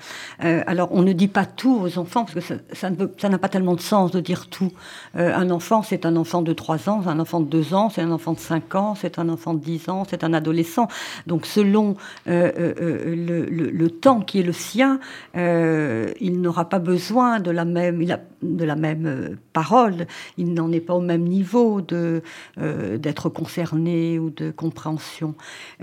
Euh, 0.44 0.62
alors 0.66 0.88
on 0.92 1.02
ne 1.02 1.12
dit 1.12 1.28
pas 1.28 1.44
tout 1.44 1.80
aux 1.82 1.98
enfants, 1.98 2.24
parce 2.24 2.46
que 2.46 2.54
ça, 2.72 2.90
n'a 2.90 3.38
pas 3.38 3.48
tellement 3.48 3.74
de 3.74 3.80
sens 3.80 4.10
de 4.10 4.20
dire 4.20 4.48
tout. 4.48 4.72
Euh, 5.16 5.34
un 5.34 5.50
enfant, 5.50 5.82
c'est 5.82 6.06
un 6.06 6.16
enfant 6.16 6.42
de 6.42 6.52
3 6.52 6.88
ans, 6.88 7.02
un 7.06 7.18
enfant 7.20 7.40
de 7.40 7.46
2 7.46 7.74
ans, 7.74 7.90
c'est 7.90 8.02
un 8.02 8.10
enfant 8.10 8.32
de 8.32 8.38
5 8.38 8.74
ans, 8.74 8.94
c'est 8.94 9.18
un 9.18 9.28
enfant 9.28 9.54
de 9.54 9.60
10 9.60 9.88
ans, 9.88 10.04
c'est 10.08 10.24
un 10.24 10.32
adolescent. 10.32 10.88
Donc 11.26 11.46
selon 11.46 11.96
euh, 12.28 12.74
le, 13.06 13.90
temps 13.90 14.20
qui 14.20 14.40
est 14.40 14.44
le 14.44 14.52
sien, 14.52 15.00
il 15.34 16.40
n'aura 16.40 16.68
pas 16.68 16.78
besoin 16.78 17.40
de 17.40 17.50
la 17.50 17.64
même, 17.64 18.04
de 18.42 18.64
la 18.64 18.76
même 18.76 19.36
parole, 19.52 20.06
il 20.38 20.54
n'en 20.54 20.70
est 20.72 20.80
pas 20.80 20.94
au 20.94 21.00
même 21.00 21.24
niveau 21.24 21.80
d'être 21.80 23.28
concerné 23.28 24.18
ou 24.18 24.30
de 24.30 24.50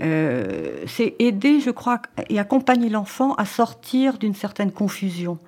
euh, 0.00 0.84
c'est 0.86 1.14
aider, 1.18 1.60
je 1.60 1.70
crois, 1.70 2.02
et 2.28 2.38
accompagner 2.38 2.88
l'enfant 2.88 3.34
à 3.34 3.44
sortir 3.44 4.18
d'une 4.18 4.34
certaine 4.34 4.72
confusion. 4.72 5.38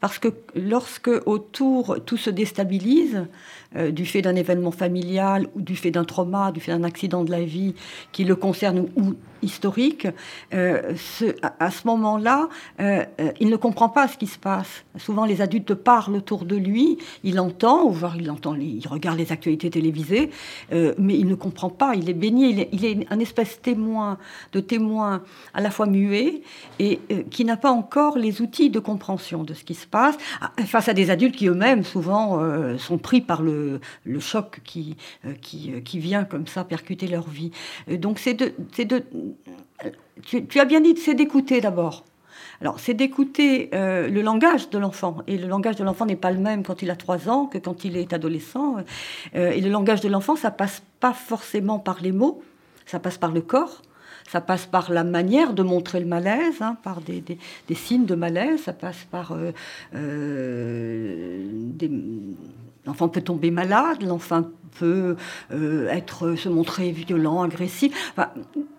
Parce 0.00 0.18
que 0.18 0.28
lorsque 0.56 1.10
autour 1.26 1.98
tout 2.04 2.16
se 2.16 2.28
déstabilise, 2.28 3.24
euh, 3.76 3.90
du 3.90 4.04
fait 4.04 4.22
d'un 4.22 4.36
événement 4.36 4.70
familial 4.70 5.46
ou 5.54 5.62
du 5.62 5.76
fait 5.76 5.90
d'un 5.90 6.04
trauma, 6.04 6.52
du 6.52 6.60
fait 6.60 6.72
d'un 6.72 6.84
accident 6.84 7.24
de 7.24 7.30
la 7.30 7.42
vie 7.42 7.74
qui 8.12 8.24
le 8.24 8.36
concerne 8.36 8.86
ou, 8.96 9.14
historique, 9.42 10.06
euh, 10.54 10.94
à, 11.58 11.70
ce 11.72 11.86
moment-là, 11.88 12.48
euh, 12.80 13.04
il 13.40 13.48
ne 13.48 13.56
comprend 13.56 13.88
pas 13.88 14.06
ce 14.06 14.16
qui 14.16 14.28
se 14.28 14.38
passe. 14.38 14.84
Souvent, 14.96 15.24
les 15.24 15.40
adultes 15.40 15.74
parlent 15.74 16.14
autour 16.14 16.44
de 16.44 16.54
lui, 16.54 16.98
il 17.24 17.40
entend, 17.40 17.84
ou 17.84 17.90
voire 17.90 18.16
il 18.16 18.30
entend, 18.30 18.54
il 18.54 18.86
regarde 18.86 19.18
les 19.18 19.32
actualités 19.32 19.68
télévisées, 19.68 20.30
mais 20.70 21.18
il 21.18 21.26
ne 21.26 21.34
comprend 21.34 21.70
pas, 21.70 21.96
il 21.96 22.08
est 22.08 22.14
baigné, 22.14 22.48
il 22.50 22.60
est, 22.60 22.68
il 22.70 22.84
est 22.84 23.06
un 23.10 23.18
espèce 23.18 23.60
témoin, 23.60 24.18
de 24.52 24.60
témoin 24.60 25.22
à 25.54 25.60
la 25.60 25.72
fois 25.72 25.86
muet 25.86 26.42
et 26.78 27.00
qui 27.30 27.44
n'a 27.44 27.56
pas 27.56 27.72
encore 27.72 28.18
les 28.18 28.42
outils 28.42 28.70
de 28.70 28.78
compréhension 28.78 29.42
de 29.42 29.54
ce 29.54 29.64
qui 29.64 29.74
se 29.74 29.86
passe. 29.86 30.16
face 30.66 30.88
à 30.88 30.94
des 30.94 31.10
adultes 31.10 31.34
qui 31.34 31.48
eux-mêmes 31.48 31.82
souvent 31.82 32.40
sont 32.78 32.98
pris 32.98 33.20
par 33.20 33.42
le, 33.42 33.61
choc 34.20 34.60
qui, 34.64 34.96
euh, 35.26 35.34
qui, 35.40 35.82
qui, 35.82 35.98
vient 35.98 36.24
comme 36.24 36.46
ça 36.46 36.64
percuter 36.64 37.06
leur 37.06 37.28
vie. 37.28 37.50
donc 37.88 38.18
c'est 38.18 38.34
de, 38.34 38.52
de 38.78 39.04
tu, 40.22 40.60
as 40.60 40.64
bien 40.64 40.80
dit, 40.80 40.96
c'est 40.96 41.14
d'écouter 41.14 41.60
d'abord. 41.60 42.04
Alors, 42.60 42.78
c'est 42.78 42.94
d'écouter 42.94 43.70
le 43.72 44.20
langage 44.20 44.70
de 44.70 44.78
l'enfant. 44.78 45.16
Et 45.26 45.36
le 45.36 45.48
langage 45.48 45.74
de 45.74 45.82
l'enfant 45.82 46.06
n'est 46.06 46.14
pas 46.14 46.30
le 46.30 46.38
même 46.38 46.62
quand 46.62 46.80
il 46.80 46.90
a 46.90 46.96
3 46.96 47.28
ans 47.28 47.46
que 47.46 47.58
quand 47.58 47.84
il 47.84 47.96
est 47.96 48.12
adolescent. 48.12 48.76
et 49.34 49.60
le 49.60 49.68
langage 49.68 50.00
de 50.00 50.08
l'enfant, 50.08 50.36
ça 50.36 50.52
passe 50.52 50.80
pas 51.00 51.12
forcément 51.12 51.80
par 51.80 52.00
les 52.00 52.12
mots, 52.12 52.40
ça 52.86 53.00
passe 53.00 53.18
par 53.18 53.32
le 53.32 53.40
corps. 53.40 53.82
Ça 54.28 54.40
passe 54.40 54.66
par 54.66 54.90
la 54.90 55.04
manière 55.04 55.52
de 55.52 55.62
montrer 55.62 56.00
le 56.00 56.06
malaise, 56.06 56.62
hein, 56.62 56.76
par 56.82 57.00
des, 57.00 57.22
signes 57.74 58.06
de 58.06 58.14
malaise. 58.14 58.62
Ça 58.62 58.72
passe 58.72 59.04
par 59.10 59.32
euh, 59.32 59.52
euh, 59.94 61.44
L'enfant 62.86 63.08
peut 63.08 63.20
tomber 63.20 63.50
malade, 63.50 64.02
l'enfant 64.02 64.44
peut 64.78 65.16
euh, 65.52 65.88
être, 65.88 66.34
se 66.34 66.48
montrer 66.48 66.90
violent, 66.90 67.42
agressif. 67.42 68.14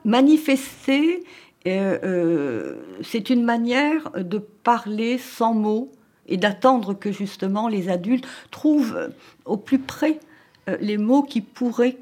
manifester, 0.06 1.24
c'est 1.66 3.30
une 3.30 3.44
manière 3.44 4.12
de 4.18 4.38
parler 4.38 5.18
sans 5.18 5.54
mots 5.54 5.92
et 6.28 6.36
d'attendre 6.36 6.94
que 6.94 7.12
justement 7.12 7.70
les 7.70 7.88
adultes 7.90 8.28
trouvent 8.52 9.12
au 9.46 9.56
plus 9.56 9.80
près 9.80 10.20
les 10.82 10.98
mots 10.98 11.24
qui 11.24 11.40
pourraient 11.40 11.98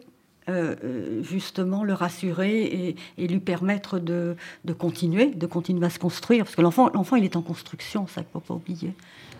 euh, 0.52 0.76
euh, 0.84 1.24
justement 1.24 1.84
le 1.84 1.94
rassurer 1.94 2.96
et, 3.18 3.28
lui 3.28 3.40
permettre 3.40 4.00
de, 4.00 4.36
continuer, 4.78 5.28
de 5.28 5.46
continuer 5.46 5.86
à 5.86 5.90
se 5.90 6.00
construire. 6.00 6.44
Parce 6.44 6.56
que 6.56 6.62
l'enfant, 6.62 6.90
l'enfant 6.94 7.16
il 7.16 7.24
est 7.24 7.36
en 7.36 7.42
construction, 7.42 8.08
ça, 8.08 8.22
il 8.22 8.26
ne 8.26 8.30
faut 8.34 8.40
pas 8.40 8.54
oublier. 8.56 8.94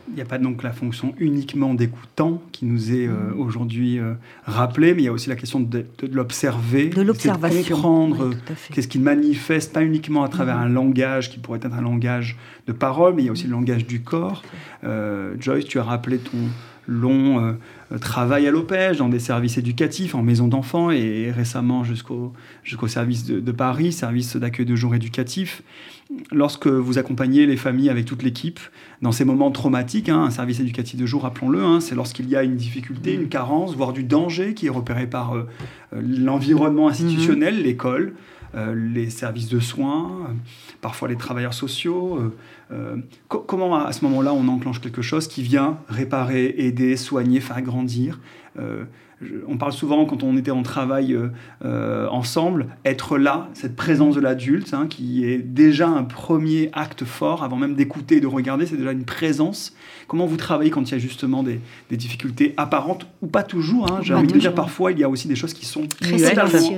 Il 0.10 0.16
n'y 0.16 0.22
a 0.22 0.26
pas 0.26 0.38
donc 0.38 0.64
la 0.64 0.72
fonction 0.72 1.14
uniquement 1.20 1.74
d'écoutant 1.74 2.42
qui 2.52 2.66
nous 2.66 2.92
est 2.92 3.08
euh, 3.08 3.34
aujourd'hui 3.38 4.00
rappelée, 4.46 4.94
mais 4.94 5.04
il 5.04 5.06
y 5.06 5.10
a 5.10 5.12
aussi 5.12 5.30
la 5.30 5.36
question 5.36 5.60
de, 5.60 5.86
l'observer, 6.12 6.90
de 6.90 7.02
l'observation, 7.02 7.62
de 7.62 7.70
comprendre 7.70 8.32
qu'est-ce 8.74 8.88
qu'il 8.88 9.02
manifeste, 9.02 9.74
pas 9.74 9.84
uniquement 9.84 10.24
à 10.24 10.30
travers 10.30 10.58
mm. 10.58 10.64
un 10.64 10.70
langage 10.70 11.30
qui 11.30 11.40
pourrait 11.40 11.60
être 11.62 11.74
un 11.74 11.82
langage 11.82 12.38
de 12.68 12.74
parole, 12.74 13.14
mais 13.16 13.24
il 13.24 13.26
y 13.26 13.30
a 13.30 13.32
aussi 13.32 13.46
le 13.46 13.52
langage 13.52 13.86
du 13.86 14.02
corps. 14.02 14.44
Joyce, 15.40 15.66
tu 15.66 15.80
as 15.80 15.84
rappelé 15.84 16.18
ton 16.18 16.38
long 16.88 17.58
euh, 17.92 17.98
travail 18.00 18.48
à 18.48 18.52
l'OPEJ, 18.52 18.98
dans 18.98 19.10
des 19.10 19.20
services 19.20 19.58
éducatifs, 19.58 20.16
en 20.16 20.22
maison 20.22 20.48
d'enfants 20.48 20.92
et 20.92 21.32
récemment 21.32 21.84
jusqu'au 21.84 22.34
jusqu'au 22.64 22.88
service 22.88 23.26
de, 23.26 23.52
Paris, 23.52 23.92
service 23.92 24.36
d'accueil 24.36 24.66
de 24.66 24.76
jour 24.76 24.96
éducatif. 24.96 25.62
Lorsque 26.32 26.68
vous 26.68 26.98
accompagnez 26.98 27.46
les 27.46 27.56
familles 27.56 27.90
avec 27.90 28.06
toute 28.06 28.24
l'équipe 28.24 28.60
dans 29.02 29.12
ces 29.12 29.24
moments 29.24 29.52
traumatiques, 29.52 30.10
hein, 30.10 30.24
un 30.24 30.30
service 30.30 30.60
éducatif 30.60 31.00
de 31.00 31.06
jour, 31.06 31.24
rappelons-le, 31.24 31.64
hein, 31.64 31.80
c'est 31.80 31.96
lorsqu'il 31.96 32.30
y 32.30 32.36
a 32.36 32.44
une 32.44 32.58
difficulté, 32.58 33.14
une 33.14 33.30
carence, 33.30 33.76
voire 33.76 33.94
du 33.94 34.04
danger 34.04 34.54
qui 34.54 34.68
est 34.68 34.72
repéré 34.72 35.08
par 35.08 35.36
euh, 35.36 35.48
euh, 35.94 36.02
l'environnement 36.02 36.90
institutionnel, 36.90 37.56
mmh. 37.56 37.64
l'école, 37.64 38.14
les 38.54 39.10
services 39.10 39.48
de 39.48 39.60
soins, 39.60 40.36
parfois 40.82 41.08
les 41.08 41.16
travailleurs 41.16 41.54
sociaux. 41.54 42.34
comment 43.28 43.76
à 43.76 43.92
ce 43.94 44.04
moment-là 44.06 44.34
on 44.34 44.48
enclenche 44.48 44.82
quelque 44.82 45.02
chose 45.02 45.28
qui 45.28 45.42
vient 45.42 45.80
réparer, 45.88 46.54
aider, 46.58 46.98
soigner, 46.98 47.40
faire 47.40 47.62
grandir 47.62 48.20
euh, 48.60 48.86
on 49.48 49.58
parle 49.58 49.72
souvent 49.72 50.06
quand 50.06 50.24
on 50.24 50.36
était 50.36 50.52
en 50.52 50.64
travail 50.64 51.14
euh, 51.14 51.30
euh, 51.64 52.08
ensemble, 52.10 52.68
être 52.86 53.18
là, 53.18 53.50
cette 53.54 53.76
présence 53.76 54.16
de 54.16 54.20
l'adulte, 54.20 54.74
hein, 54.74 54.88
qui 54.90 55.26
est 55.26 55.38
déjà 55.38 55.88
un 55.88 56.04
premier 56.04 56.70
acte 56.74 57.06
fort, 57.06 57.44
avant 57.44 57.58
même 57.58 57.76
d'écouter 57.76 58.18
et 58.18 58.20
de 58.20 58.28
regarder, 58.28 58.66
c'est 58.66 58.78
déjà 58.78 58.92
une 58.92 59.06
présence. 59.06 59.74
Comment 60.08 60.26
vous 60.26 60.38
travaillez 60.38 60.72
quand 60.72 60.90
il 60.90 60.92
y 60.94 60.96
a 60.96 61.00
justement 61.00 61.44
des, 61.44 61.60
difficultés 61.92 62.54
apparentes 62.58 63.06
ou 63.22 63.28
pas 63.28 63.44
toujours 63.44 63.92
hein, 63.92 64.00
J'ai 64.02 64.14
envie 64.14 64.28
de 64.28 64.40
dire 64.40 64.56
parfois, 64.56 64.92
il 64.92 65.00
y 65.00 65.04
a 65.04 65.10
aussi 65.10 65.28
des 65.28 65.36
choses 65.36 65.54
qui 65.54 65.66
sont 65.66 65.86
très. 65.88 66.16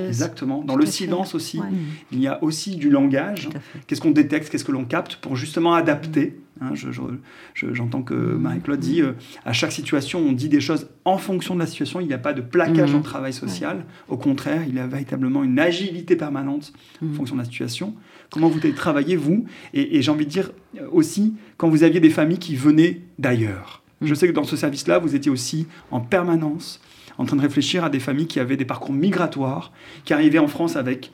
Exactement. 0.06 0.62
Dans 0.62 0.76
le 0.76 0.86
silence 0.86 1.34
aussi, 1.34 1.60
il 2.12 2.20
y 2.20 2.28
a 2.28 2.42
aussi 2.42 2.76
du 2.76 2.90
langage. 2.90 3.48
Qu'est-ce 3.86 4.00
qu'on 4.00 4.10
détecte, 4.10 4.50
qu'est-ce 4.50 4.64
que 4.64 4.72
l'on 4.72 4.84
capte 4.84 5.16
pour 5.16 5.36
justement 5.36 5.74
adapter 5.74 6.36
Hein, 6.60 6.72
j'entends 7.54 8.02
que 8.02 8.14
Marie-Claude 8.14 8.78
dit 8.78 9.02
euh, 9.02 9.12
à 9.44 9.52
chaque 9.52 9.72
situation, 9.72 10.20
on 10.20 10.32
dit 10.32 10.48
des 10.48 10.60
choses 10.60 10.88
en 11.04 11.18
fonction 11.18 11.54
de 11.54 11.60
la 11.60 11.66
situation. 11.66 12.00
Il 12.00 12.06
n'y 12.06 12.14
a 12.14 12.18
pas 12.18 12.32
de 12.32 12.40
plaquage 12.40 12.92
mmh. 12.92 12.96
en 12.96 13.02
travail 13.02 13.32
social. 13.32 13.84
Au 14.08 14.16
contraire, 14.16 14.62
il 14.68 14.76
y 14.76 14.78
a 14.78 14.86
véritablement 14.86 15.42
une 15.42 15.58
agilité 15.58 16.14
permanente 16.14 16.72
en 17.02 17.06
mmh. 17.06 17.14
fonction 17.14 17.34
de 17.34 17.40
la 17.40 17.44
situation. 17.44 17.94
Comment 18.30 18.48
vous 18.48 18.58
avez 18.58 18.72
travaillé, 18.72 19.16
vous? 19.16 19.46
Et, 19.72 20.00
j'ai 20.00 20.10
envie 20.10 20.26
de 20.26 20.30
dire 20.30 20.52
euh, 20.78 20.86
aussi, 20.92 21.34
quand 21.56 21.68
vous 21.68 21.82
aviez 21.82 22.00
des 22.00 22.10
familles 22.10 22.38
qui 22.38 22.54
venaient 22.54 23.00
d'ailleurs. 23.18 23.82
Mmh. 24.00 24.06
Je 24.06 24.14
sais 24.14 24.28
que 24.28 24.32
dans 24.32 24.44
ce 24.44 24.56
service-là, 24.56 24.98
vous 24.98 25.16
étiez 25.16 25.32
aussi 25.32 25.66
en 25.90 26.00
permanence 26.00 26.80
en 27.18 27.24
train 27.24 27.36
de 27.36 27.42
réfléchir 27.42 27.84
à 27.84 27.90
des 27.90 28.00
familles 28.00 28.26
qui 28.26 28.40
avaient 28.40 28.56
des 28.56 28.64
parcours 28.64 28.92
migratoires, 28.92 29.72
qui 30.04 30.12
arrivaient 30.12 30.40
en 30.40 30.48
France 30.48 30.76
avec 30.76 31.12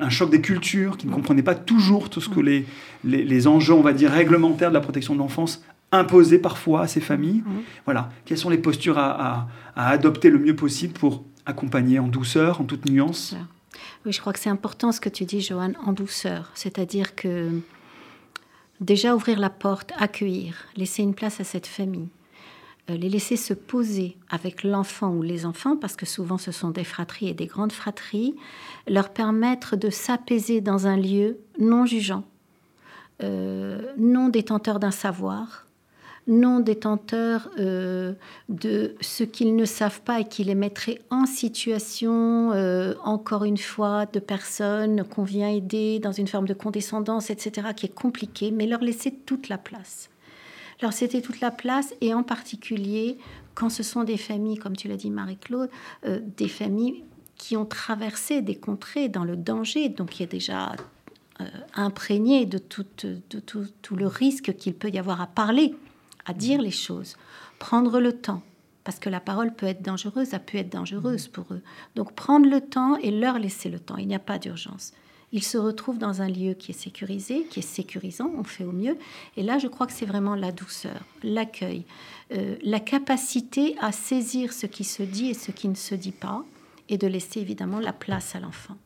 un 0.00 0.10
choc 0.10 0.30
des 0.30 0.40
cultures, 0.40 0.96
qui 0.96 1.06
ne 1.06 1.12
comprenaient 1.12 1.42
pas 1.42 1.54
toujours 1.54 2.10
tout 2.10 2.20
ce 2.20 2.28
que 2.28 2.40
les, 2.40 2.66
les, 3.04 3.46
enjeux, 3.46 3.74
on 3.74 3.82
va 3.82 3.92
dire, 3.92 4.10
réglementaires 4.10 4.68
de 4.68 4.74
la 4.74 4.80
protection 4.80 5.14
de 5.14 5.18
l'enfance 5.18 5.64
imposaient 5.90 6.38
parfois 6.38 6.82
à 6.82 6.86
ces 6.86 7.00
familles. 7.00 7.42
Mmh. 7.44 7.60
Voilà, 7.84 8.10
quelles 8.24 8.38
sont 8.38 8.50
les 8.50 8.58
postures 8.58 8.98
à, 8.98 9.48
adopter 9.76 10.30
le 10.30 10.38
mieux 10.38 10.56
possible 10.56 10.92
pour 10.92 11.24
accompagner 11.46 11.98
en 11.98 12.08
douceur, 12.08 12.60
en 12.60 12.64
toute 12.64 12.88
nuance? 12.88 13.34
Oui, 14.04 14.12
je 14.12 14.20
crois 14.20 14.32
que 14.32 14.38
c'est 14.38 14.50
important 14.50 14.92
ce 14.92 15.00
que 15.00 15.08
tu 15.08 15.24
dis, 15.24 15.40
Joanne, 15.40 15.76
en 15.84 15.92
douceur. 15.92 16.50
C'est-à-dire 16.54 17.14
que 17.14 17.50
déjà 18.80 19.14
ouvrir 19.14 19.38
la 19.38 19.50
porte, 19.50 19.92
accueillir, 19.98 20.66
laisser 20.76 21.02
une 21.02 21.14
place 21.14 21.40
à 21.40 21.44
cette 21.44 21.66
famille. 21.66 22.08
Euh, 22.92 22.96
les 22.96 23.08
laisser 23.08 23.36
se 23.36 23.54
poser 23.54 24.16
avec 24.30 24.62
l'enfant 24.62 25.10
ou 25.10 25.22
les 25.22 25.46
enfants, 25.46 25.76
parce 25.76 25.96
que 25.96 26.06
souvent 26.06 26.38
ce 26.38 26.52
sont 26.52 26.70
des 26.70 26.84
fratries 26.84 27.28
et 27.28 27.34
des 27.34 27.46
grandes 27.46 27.72
fratries, 27.72 28.34
leur 28.88 29.10
permettre 29.10 29.76
de 29.76 29.90
s'apaiser 29.90 30.60
dans 30.60 30.86
un 30.86 30.96
lieu 30.96 31.38
non 31.58 31.86
jugeant, 31.86 32.24
euh, 33.22 33.92
non 33.98 34.28
détenteur 34.28 34.78
d'un 34.78 34.90
savoir, 34.90 35.66
non 36.28 36.60
détenteur 36.60 37.50
euh, 37.58 38.14
de 38.48 38.94
ce 39.00 39.24
qu'ils 39.24 39.56
ne 39.56 39.64
savent 39.64 40.02
pas 40.02 40.20
et 40.20 40.24
qui 40.24 40.44
les 40.44 40.54
mettrait 40.54 41.00
en 41.10 41.26
situation, 41.26 42.50
encore 43.04 43.44
une 43.44 43.58
fois, 43.58 44.06
de 44.06 44.20
personnes 44.20 45.04
qu'on 45.04 45.24
vient 45.24 45.48
aider 45.48 45.98
dans 45.98 46.12
une 46.12 46.28
forme 46.28 46.46
de 46.46 46.54
condescendance, 46.54 47.30
etc., 47.30 47.68
qui 47.74 47.86
est 47.86 47.94
compliquée, 47.94 48.52
mais 48.52 48.66
leur 48.66 48.80
laisser 48.80 49.12
toute 49.12 49.48
la 49.48 49.58
place. 49.58 50.11
Alors 50.82 50.92
c'était 50.92 51.22
toute 51.22 51.40
la 51.40 51.52
place 51.52 51.94
et 52.00 52.12
en 52.12 52.24
particulier 52.24 53.16
quand 53.54 53.70
ce 53.70 53.84
sont 53.84 54.02
des 54.02 54.16
familles, 54.16 54.58
comme 54.58 54.76
tu 54.76 54.88
l'as 54.88 54.96
dit 54.96 55.10
Marie-Claude, 55.10 55.70
euh, 56.06 56.20
des 56.36 56.48
familles 56.48 57.04
qui 57.36 57.56
ont 57.56 57.66
traversé 57.66 58.42
des 58.42 58.56
contrées 58.56 59.08
dans 59.08 59.24
le 59.24 59.36
danger, 59.36 59.88
donc 59.88 60.10
qui 60.10 60.24
est 60.24 60.30
déjà 60.30 60.72
euh, 61.40 61.44
imprégné 61.74 62.46
de, 62.46 62.58
tout, 62.58 62.84
de 63.04 63.20
tout, 63.40 63.96
le 63.96 64.06
risque 64.08 64.54
qu'il 64.56 64.74
peut 64.74 64.90
y 64.90 64.98
avoir 64.98 65.20
à 65.20 65.28
parler, 65.28 65.74
à 66.24 66.32
dire 66.32 66.60
les 66.60 66.70
choses, 66.70 67.16
prendre 67.60 68.00
le 68.00 68.12
temps. 68.12 68.42
Parce 68.82 68.98
que 68.98 69.08
la 69.08 69.20
parole 69.20 69.54
peut 69.54 69.66
être 69.66 69.82
dangereuse, 69.82 70.28
ça 70.28 70.40
peut 70.40 70.58
être 70.58 70.72
dangereuse 70.72 71.28
pour 71.28 71.46
eux. 71.52 71.62
Donc 71.94 72.12
prendre 72.14 72.48
le 72.48 72.60
temps 72.60 72.96
et 72.96 73.12
leur 73.12 73.38
laisser 73.38 73.68
le 73.68 73.78
temps. 73.78 73.98
Il 73.98 74.08
n'y 74.08 74.16
a 74.16 74.20
pas 74.20 74.38
d'urgence. 74.38 74.92
Ils 75.32 75.42
se 75.42 75.56
retrouvent 75.56 75.98
dans 75.98 76.20
un 76.20 76.28
lieu 76.28 76.52
qui 76.52 76.72
est 76.72 76.78
sécurisé, 76.78 77.44
qui 77.44 77.60
est 77.60 77.62
sécurisant, 77.62 78.30
on 78.36 78.44
fait 78.44 78.64
au 78.64 78.72
mieux. 78.72 78.98
Et 79.36 79.42
là, 79.42 79.58
je 79.58 79.66
crois 79.66 79.86
que 79.86 79.92
c'est 79.92 80.06
vraiment 80.06 80.34
la 80.34 80.52
douceur, 80.52 81.00
l'accueil, 81.22 81.84
euh, 82.32 82.56
la 82.62 82.80
capacité 82.80 83.74
à 83.80 83.92
saisir 83.92 84.52
ce 84.52 84.66
qui 84.66 84.84
se 84.84 85.02
dit 85.02 85.30
et 85.30 85.34
ce 85.34 85.50
qui 85.50 85.68
ne 85.68 85.74
se 85.74 85.94
dit 85.94 86.12
pas, 86.12 86.44
et 86.90 86.98
de 86.98 87.06
laisser 87.06 87.40
évidemment 87.40 87.80
la 87.80 87.94
place 87.94 88.36
à 88.36 88.40
l'enfant. 88.40 88.76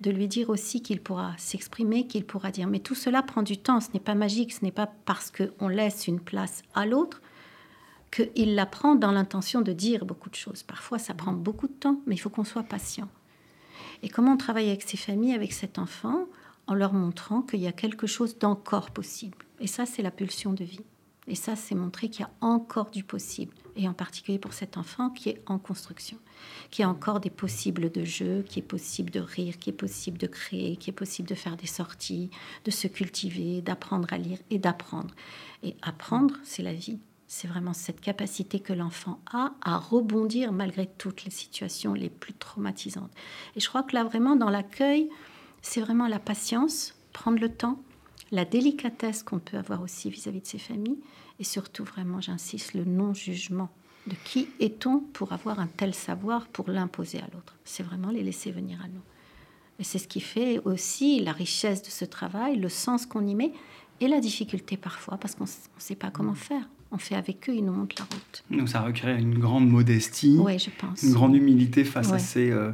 De 0.00 0.10
lui 0.10 0.26
dire 0.26 0.50
aussi 0.50 0.82
qu'il 0.82 1.00
pourra 1.00 1.34
s'exprimer, 1.38 2.06
qu'il 2.08 2.26
pourra 2.26 2.50
dire. 2.50 2.66
Mais 2.66 2.80
tout 2.80 2.96
cela 2.96 3.22
prend 3.22 3.42
du 3.42 3.56
temps, 3.56 3.80
ce 3.80 3.88
n'est 3.94 4.00
pas 4.00 4.16
magique, 4.16 4.52
ce 4.52 4.64
n'est 4.64 4.72
pas 4.72 4.90
parce 5.04 5.30
qu'on 5.30 5.68
laisse 5.68 6.08
une 6.08 6.20
place 6.20 6.62
à 6.74 6.84
l'autre 6.84 7.22
qu'il 8.10 8.54
la 8.54 8.66
prend 8.66 8.94
dans 8.94 9.12
l'intention 9.12 9.62
de 9.62 9.72
dire 9.72 10.04
beaucoup 10.04 10.30
de 10.30 10.34
choses. 10.34 10.62
Parfois, 10.62 10.98
ça 10.98 11.14
prend 11.14 11.32
beaucoup 11.32 11.68
de 11.68 11.72
temps, 11.72 12.00
mais 12.06 12.14
il 12.14 12.18
faut 12.18 12.30
qu'on 12.30 12.44
soit 12.44 12.62
patient. 12.62 13.08
Et 14.02 14.08
comment 14.08 14.32
on 14.32 14.36
travaille 14.36 14.68
avec 14.68 14.82
ces 14.82 14.96
familles, 14.96 15.34
avec 15.34 15.52
cet 15.52 15.78
enfant, 15.78 16.26
en 16.66 16.74
leur 16.74 16.92
montrant 16.92 17.42
qu'il 17.42 17.60
y 17.60 17.66
a 17.66 17.72
quelque 17.72 18.06
chose 18.06 18.38
d'encore 18.38 18.90
possible? 18.90 19.38
Et 19.60 19.66
ça, 19.66 19.86
c'est 19.86 20.02
la 20.02 20.10
pulsion 20.10 20.52
de 20.52 20.64
vie. 20.64 20.84
Et 21.28 21.34
ça, 21.34 21.56
c'est 21.56 21.74
montrer 21.74 22.08
qu'il 22.08 22.20
y 22.20 22.24
a 22.24 22.30
encore 22.40 22.90
du 22.90 23.02
possible. 23.02 23.54
Et 23.74 23.88
en 23.88 23.92
particulier 23.92 24.38
pour 24.38 24.54
cet 24.54 24.78
enfant 24.78 25.10
qui 25.10 25.28
est 25.28 25.42
en 25.46 25.58
construction, 25.58 26.18
qui 26.70 26.82
a 26.82 26.88
encore 26.88 27.20
des 27.20 27.30
possibles 27.30 27.90
de 27.90 28.04
jeu, 28.04 28.42
qui 28.48 28.60
est 28.60 28.62
possible 28.62 29.10
de 29.10 29.20
rire, 29.20 29.58
qui 29.58 29.70
est 29.70 29.74
possible 29.74 30.18
de 30.18 30.26
créer, 30.26 30.76
qui 30.76 30.90
est 30.90 30.94
possible 30.94 31.28
de 31.28 31.34
faire 31.34 31.56
des 31.56 31.66
sorties, 31.66 32.30
de 32.64 32.70
se 32.70 32.86
cultiver, 32.86 33.60
d'apprendre 33.60 34.12
à 34.12 34.18
lire 34.18 34.38
et 34.50 34.58
d'apprendre. 34.58 35.14
Et 35.62 35.76
apprendre, 35.82 36.36
c'est 36.42 36.62
la 36.62 36.72
vie. 36.72 36.98
C'est 37.28 37.48
vraiment 37.48 37.72
cette 37.72 38.00
capacité 38.00 38.60
que 38.60 38.72
l'enfant 38.72 39.20
a 39.32 39.52
à 39.60 39.78
rebondir 39.78 40.52
malgré 40.52 40.86
toutes 40.86 41.24
les 41.24 41.30
situations 41.30 41.92
les 41.92 42.08
plus 42.08 42.34
traumatisantes. 42.34 43.10
Et 43.56 43.60
je 43.60 43.68
crois 43.68 43.82
que 43.82 43.94
là, 43.94 44.04
vraiment, 44.04 44.36
dans 44.36 44.50
l'accueil, 44.50 45.10
c'est 45.60 45.80
vraiment 45.80 46.06
la 46.06 46.20
patience, 46.20 46.94
prendre 47.12 47.40
le 47.40 47.48
temps, 47.48 47.80
la 48.30 48.44
délicatesse 48.44 49.22
qu'on 49.22 49.38
peut 49.38 49.56
avoir 49.56 49.82
aussi 49.82 50.10
vis-à-vis 50.10 50.40
de 50.40 50.46
ses 50.46 50.58
familles, 50.58 50.98
Et 51.38 51.44
surtout, 51.44 51.84
vraiment, 51.84 52.20
j'insiste, 52.20 52.72
le 52.72 52.84
non-jugement. 52.84 53.68
De 54.06 54.14
qui 54.24 54.48
est-on 54.58 55.00
pour 55.00 55.32
avoir 55.32 55.58
un 55.58 55.66
tel 55.66 55.92
savoir, 55.94 56.46
pour 56.46 56.70
l'imposer 56.70 57.18
à 57.18 57.26
l'autre 57.34 57.56
C'est 57.64 57.82
vraiment 57.82 58.10
les 58.10 58.22
laisser 58.22 58.52
venir 58.52 58.80
à 58.82 58.88
nous. 58.88 59.02
Et 59.78 59.84
c'est 59.84 59.98
ce 59.98 60.08
qui 60.08 60.20
fait 60.20 60.60
aussi 60.64 61.20
la 61.20 61.32
richesse 61.32 61.82
de 61.82 61.90
ce 61.90 62.04
travail, 62.04 62.56
le 62.56 62.70
sens 62.70 63.04
qu'on 63.04 63.26
y 63.26 63.34
met 63.34 63.52
et 64.00 64.08
la 64.08 64.20
difficulté 64.20 64.76
parfois, 64.76 65.18
parce 65.18 65.34
qu'on 65.34 65.44
ne 65.44 65.80
sait 65.80 65.96
pas 65.96 66.10
comment 66.10 66.34
faire. 66.34 66.66
On 66.92 66.98
fait 66.98 67.14
avec 67.16 67.48
eux, 67.48 67.54
ils 67.54 67.64
nous 67.64 67.72
montrent 67.72 67.96
la 67.98 68.04
route. 68.04 68.44
Donc 68.50 68.68
ça 68.68 68.80
requiert 68.80 69.16
une 69.16 69.38
grande 69.38 69.68
modestie, 69.68 70.36
oui, 70.38 70.58
je 70.58 70.70
pense. 70.70 71.02
une 71.02 71.12
grande 71.12 71.34
humilité 71.34 71.84
face 71.84 72.12
à 72.12 72.18
ces 72.18 72.50
euh, 72.50 72.70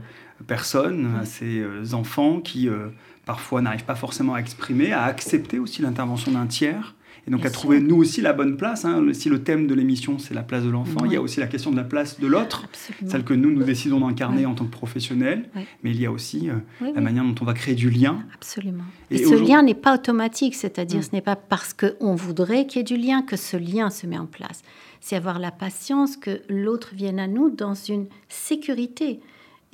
personnes, 0.47 1.17
à 1.21 1.25
ces 1.25 1.61
euh, 1.61 1.93
enfants 1.93 2.41
qui 2.41 2.69
euh, 2.69 2.89
parfois 3.25 3.63
n'arrivent 3.63 3.85
pas 3.85 3.95
forcément 3.95 4.35
à 4.35 4.39
exprimer, 4.39 4.93
à 4.93 5.05
accepter 5.05 5.59
aussi 5.59 5.83
l'intervention 5.83 6.33
d'un 6.33 6.47
tiers 6.47 6.95
et 7.27 7.31
donc 7.31 7.45
à 7.47 7.51
trouver 7.51 7.81
nous 7.81 7.97
aussi 7.97 8.21
la 8.21 8.33
bonne 8.33 8.57
place. 8.57 8.85
Hein. 8.85 9.05
Si 9.13 9.29
le 9.29 9.43
thème 9.43 9.67
de 9.67 9.75
l'émission 9.75 10.19
c'est 10.19 10.35
la 10.35 10.43
place 10.43 10.65
de 10.65 10.71
l'enfant, 10.71 11.05
il 11.05 11.13
y 11.13 11.17
a 11.17 11.21
aussi 11.21 11.41
la 11.41 11.47
question 11.47 11.71
de 11.71 11.77
la 11.77 11.85
place 11.85 12.19
de 12.19 12.27
l'autre, 12.27 12.67
celle 13.07 13.25
que 13.25 13.35
nous 13.35 13.51
nous 13.51 13.63
décidons 13.63 14.01
d'incarner 14.01 14.47
en 14.47 14.55
tant 14.55 14.65
que 14.65 14.71
professionnels. 14.71 15.49
Mais 15.83 15.91
il 15.91 16.01
y 16.01 16.07
a 16.07 16.11
aussi 16.11 16.51
euh, 16.51 16.55
la 16.95 17.01
manière 17.01 17.25
dont 17.25 17.35
on 17.41 17.45
va 17.45 17.55
créer 17.55 17.75
du 17.75 17.91
lien. 17.91 18.25
Absolument. 18.35 18.85
Et, 19.11 19.25
ce 19.25 19.35
lien 19.35 19.63
n'est 19.63 19.75
pas 19.75 19.95
automatique, 19.95 20.55
c'est-à-dire 20.55 21.01
mm. 21.01 21.05
ce 21.05 21.13
n'est 21.13 21.23
pas 21.23 21.37
parce 21.37 21.75
qu'on 21.75 22.15
voudrait 22.15 22.67
qu'il 22.67 22.79
y 22.79 22.81
ait 22.81 22.85
du 22.85 22.97
lien 22.97 23.23
que 23.23 23.37
ce 23.37 23.57
lien 23.57 23.91
se 23.91 24.07
met 24.07 24.19
en 24.19 24.27
place. 24.27 24.63
C'est 25.01 25.17
avoir 25.17 25.39
la 25.39 25.51
patience 25.51 26.17
que 26.17 26.43
l'autre 26.49 26.95
vienne 26.95 27.19
à 27.19 27.27
nous 27.27 27.51
dans 27.51 27.75
une 27.75 28.07
sécurité. 28.29 29.21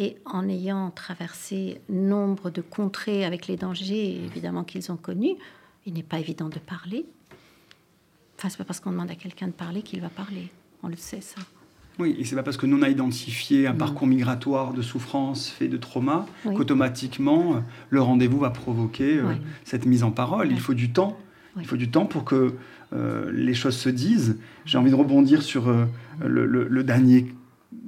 Et 0.00 0.16
en 0.24 0.48
ayant 0.48 0.92
traversé 0.92 1.80
nombre 1.88 2.50
de 2.50 2.60
contrées 2.60 3.24
avec 3.24 3.48
les 3.48 3.56
dangers, 3.56 4.20
évidemment, 4.24 4.62
qu'ils 4.62 4.92
ont 4.92 4.96
connus, 4.96 5.34
il 5.86 5.94
n'est 5.94 6.04
pas 6.04 6.20
évident 6.20 6.48
de 6.48 6.60
parler. 6.60 7.06
Enfin, 8.38 8.48
c'est 8.50 8.58
pas 8.58 8.64
parce 8.64 8.78
qu'on 8.78 8.92
demande 8.92 9.10
à 9.10 9.16
quelqu'un 9.16 9.48
de 9.48 9.52
parler 9.52 9.82
qu'il 9.82 10.00
va 10.00 10.08
parler. 10.08 10.48
On 10.84 10.88
le 10.88 10.96
sait, 10.96 11.20
ça. 11.20 11.40
Oui, 11.98 12.14
et 12.16 12.24
c'est 12.24 12.36
pas 12.36 12.44
parce 12.44 12.56
que 12.56 12.66
nous 12.66 12.78
on 12.78 12.82
a 12.82 12.88
identifié 12.88 13.66
un 13.66 13.74
parcours 13.74 14.06
migratoire 14.06 14.72
de 14.72 14.82
souffrance 14.82 15.48
fait 15.48 15.66
de 15.66 15.76
trauma 15.76 16.26
qu'automatiquement 16.44 17.56
euh, 17.56 17.60
le 17.90 18.00
rendez-vous 18.00 18.38
va 18.38 18.50
provoquer 18.50 19.18
euh, 19.18 19.34
cette 19.64 19.84
mise 19.84 20.04
en 20.04 20.12
parole. 20.12 20.52
Il 20.52 20.60
faut 20.60 20.74
du 20.74 20.92
temps. 20.92 21.18
Il 21.58 21.66
faut 21.66 21.76
du 21.76 21.90
temps 21.90 22.06
pour 22.06 22.22
que 22.22 22.54
euh, 22.92 23.32
les 23.34 23.54
choses 23.54 23.76
se 23.76 23.88
disent. 23.88 24.38
J'ai 24.64 24.78
envie 24.78 24.92
de 24.92 24.96
rebondir 24.96 25.42
sur 25.42 25.74
le, 26.24 26.84
dernier 26.84 27.26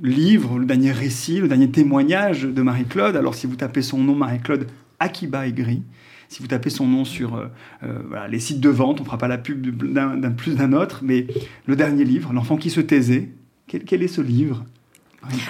livre, 0.02 0.58
le 0.58 0.66
dernier 0.66 0.90
récit, 0.90 1.38
le 1.38 1.46
dernier 1.46 1.70
témoignage 1.70 2.42
de 2.42 2.62
Marie-Claude. 2.62 3.14
Alors 3.14 3.36
si 3.36 3.46
vous 3.46 3.54
tapez 3.54 3.82
son 3.82 3.98
nom, 3.98 4.16
Marie-Claude 4.16 4.66
Akiba 4.98 5.46
Aigri, 5.46 5.84
si 6.30 6.40
vous 6.40 6.46
tapez 6.46 6.70
son 6.70 6.86
nom 6.86 7.04
sur 7.04 7.34
euh, 7.34 7.46
euh, 7.82 8.26
les 8.28 8.38
sites 8.38 8.60
de 8.60 8.68
vente, 8.68 9.00
on 9.00 9.02
ne 9.02 9.06
fera 9.06 9.18
pas 9.18 9.26
la 9.26 9.36
pub 9.36 9.66
d'un 9.92 10.30
plus 10.30 10.54
d'un 10.54 10.72
autre, 10.72 11.00
mais 11.02 11.26
le 11.66 11.74
dernier 11.74 12.04
livre, 12.04 12.32
L'enfant 12.32 12.56
qui 12.56 12.70
se 12.70 12.80
taisait, 12.80 13.30
quel, 13.66 14.02
est 14.02 14.08
ce 14.08 14.20
livre? 14.20 14.64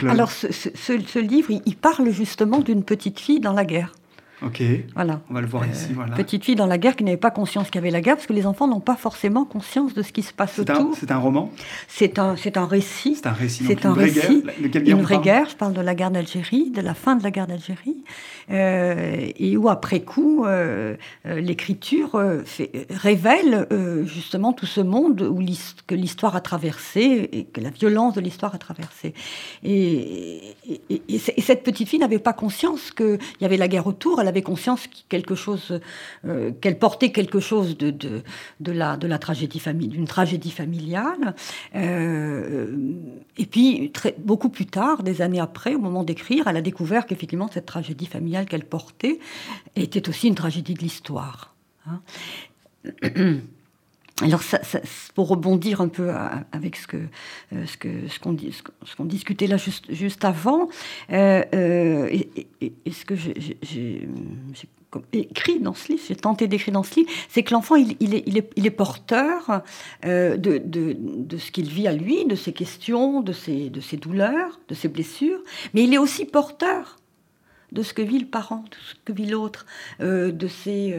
Alors 0.09 0.31
ce, 0.31 1.19
livre, 1.19 1.51
il 1.65 1.77
parle 1.77 2.11
justement 2.11 2.61
d'une 2.61 2.83
petite 2.83 3.21
fille 3.21 3.41
dans 3.41 3.53
la 3.53 3.67
guerre. 3.67 3.93
Ok. 4.43 4.63
Voilà. 4.95 5.21
On 5.31 5.35
va 5.35 5.41
le 5.41 5.47
voir 5.47 5.67
ici. 5.67 5.89
Euh, 5.91 5.95
voilà. 5.95 6.17
Petite 6.17 6.45
fille 6.45 6.55
dans 6.55 6.67
la 6.67 6.79
guerre 6.79 6.97
qui 6.97 7.05
n'avait 7.05 7.17
pas 7.17 7.31
conscience 7.31 7.67
qu'il 7.67 7.77
y 7.77 7.79
avait 7.79 7.91
la 7.91 8.01
guerre, 8.01 8.17
parce 8.17 8.27
que 8.27 8.33
les 8.33 8.47
enfants 8.47 8.67
n'ont 8.67 8.81
pas 8.81 8.97
forcément 8.97 9.45
conscience 9.45 9.95
de 9.95 10.03
ce 10.03 10.13
qui 10.13 10.23
se 10.23 10.33
passe 10.33 10.59
autour. 10.59 10.97
C'est 10.99 11.11
un 11.11 11.19
roman? 11.19 11.51
C'est 11.89 12.19
un, 12.19 12.37
c'est 12.37 12.57
un 12.57 12.67
récit. 12.67 13.17
C'est 13.17 13.27
un 13.27 13.33
récit. 13.33 13.65
C'est 13.67 13.85
un 13.85 13.93
récit. 13.93 14.45
Guerre, 14.63 14.83
une 14.87 15.03
vraie 15.03 15.19
guerre. 15.19 15.49
Je 15.51 15.57
parle 15.57 15.75
de 15.75 15.81
la 15.81 15.95
guerre 15.95 16.11
d'Algérie, 16.11 16.71
de 16.71 16.81
la 16.81 16.95
fin 16.95 17.17
de 17.17 17.23
la 17.23 17.31
guerre 17.31 17.47
d'Algérie, 17.47 18.05
euh, 18.51 19.31
et 19.37 19.57
où 19.57 19.69
après 19.69 20.01
coup, 20.01 20.45
euh, 20.45 20.97
l'écriture 21.25 22.19
révèle 22.91 23.67
justement 24.05 24.53
tout 24.53 24.67
ce 24.67 24.81
monde 24.81 25.23
où 25.23 25.41
que 25.87 25.95
l'histoire 25.95 26.37
a 26.37 26.41
traversé 26.41 27.29
et 27.33 27.45
que 27.45 27.61
la 27.61 27.71
violence 27.71 28.15
de 28.15 28.21
l'histoire 28.21 28.55
a 28.55 28.59
traversé. 28.59 29.15
Et, 29.65 30.55
et, 30.89 31.19
cette 31.19 31.63
petite 31.63 31.89
fille 31.89 31.99
n'avait 31.99 32.19
pas 32.19 32.33
conscience 32.33 32.91
qu'il 32.91 33.19
y 33.41 33.45
avait 33.45 33.57
la 33.57 33.69
guerre 33.69 33.87
autour. 33.87 34.21
Elle 34.21 34.29
avait 34.31 34.43
conscience 34.43 34.89
euh, 36.25 36.51
qu'elle 36.61 36.79
portait 36.79 37.13
quelque 37.13 37.41
chose 37.41 37.77
de, 37.77 37.91
de, 37.91 38.73
la, 38.73 38.97
de 38.97 39.07
la 39.07 39.19
tragédie 39.19 39.61
d'une 39.75 40.07
tragédie 40.07 40.51
familiale. 40.51 41.35
Euh, 41.75 42.75
et 43.37 43.47
puis, 43.47 43.91
très, 43.93 44.15
beaucoup 44.19 44.49
plus 44.49 44.67
tard, 44.67 45.03
des 45.03 45.23
années 45.23 45.41
après, 45.41 45.75
au 45.75 45.81
moment 45.81 46.05
d'écrire, 46.05 46.49
elle 46.49 46.57
a 46.57 46.63
découvert 46.63 47.07
qu'effectivement, 47.07 47.49
cette 47.53 47.67
tragédie 47.67 48.07
familiale 48.07 48.47
qu'elle 48.47 48.65
portait 48.65 49.19
était 49.77 50.09
aussi 50.09 50.29
une 50.29 50.35
tragédie 50.35 50.75
de 50.75 50.81
l'histoire. 50.81 51.55
Hein. 51.87 52.01
Alors, 54.23 54.43
ça, 54.43 54.61
pour 55.15 55.29
rebondir 55.29 55.81
un 55.81 55.89
peu 55.89 56.13
avec 56.53 56.77
ce 56.77 56.87
que 56.87 56.99
euh, 57.53 57.67
ce 57.67 58.95
qu'on 58.97 59.05
discutait 59.05 59.47
là 59.47 59.57
juste 59.57 59.93
juste 59.93 60.25
avant, 60.25 60.69
euh, 61.11 61.43
euh, 61.55 62.09
et, 62.61 62.93
ce 62.93 63.05
que 63.05 63.15
j'ai 63.17 64.09
écrit 65.13 65.61
dans 65.61 65.75
ce 65.75 65.93
livre, 65.93 66.03
j'ai 66.07 66.17
tenté 66.17 66.49
d'écrire 66.49 66.75
dans 66.75 66.83
ce 66.83 66.97
livre, 66.97 67.11
c'est 67.29 67.43
que 67.43 67.55
l'enfant, 67.55 67.77
il, 67.77 67.93
est, 67.93 67.97
il, 68.01 68.15
est, 68.37 68.51
il, 68.57 68.67
est, 68.67 68.71
porteur 68.71 69.63
de, 70.03 70.37
de, 70.37 70.97
de, 70.99 71.39
ce 71.39 71.51
qu'il 71.53 71.71
vit 71.71 71.87
à 71.87 71.93
lui, 71.93 72.25
de 72.27 72.35
ses 72.35 72.53
questions, 72.53 73.21
de 73.21 73.33
ses, 73.33 73.71
de 73.71 73.81
ses 73.81 73.97
douleurs, 73.97 74.61
de 74.69 74.75
ses 74.75 74.89
blessures, 74.89 75.41
mais 75.73 75.85
il 75.85 75.95
est 75.95 75.99
aussi 75.99 76.25
porteur 76.25 76.97
de 77.71 77.83
ce 77.83 77.95
que 77.95 78.03
vit 78.03 78.19
le 78.19 78.27
parent, 78.27 78.65
de 78.69 78.77
ce 78.89 78.95
que 79.05 79.13
vit 79.13 79.27
l'autre, 79.27 79.65
de 80.01 80.49
ses 80.49 80.95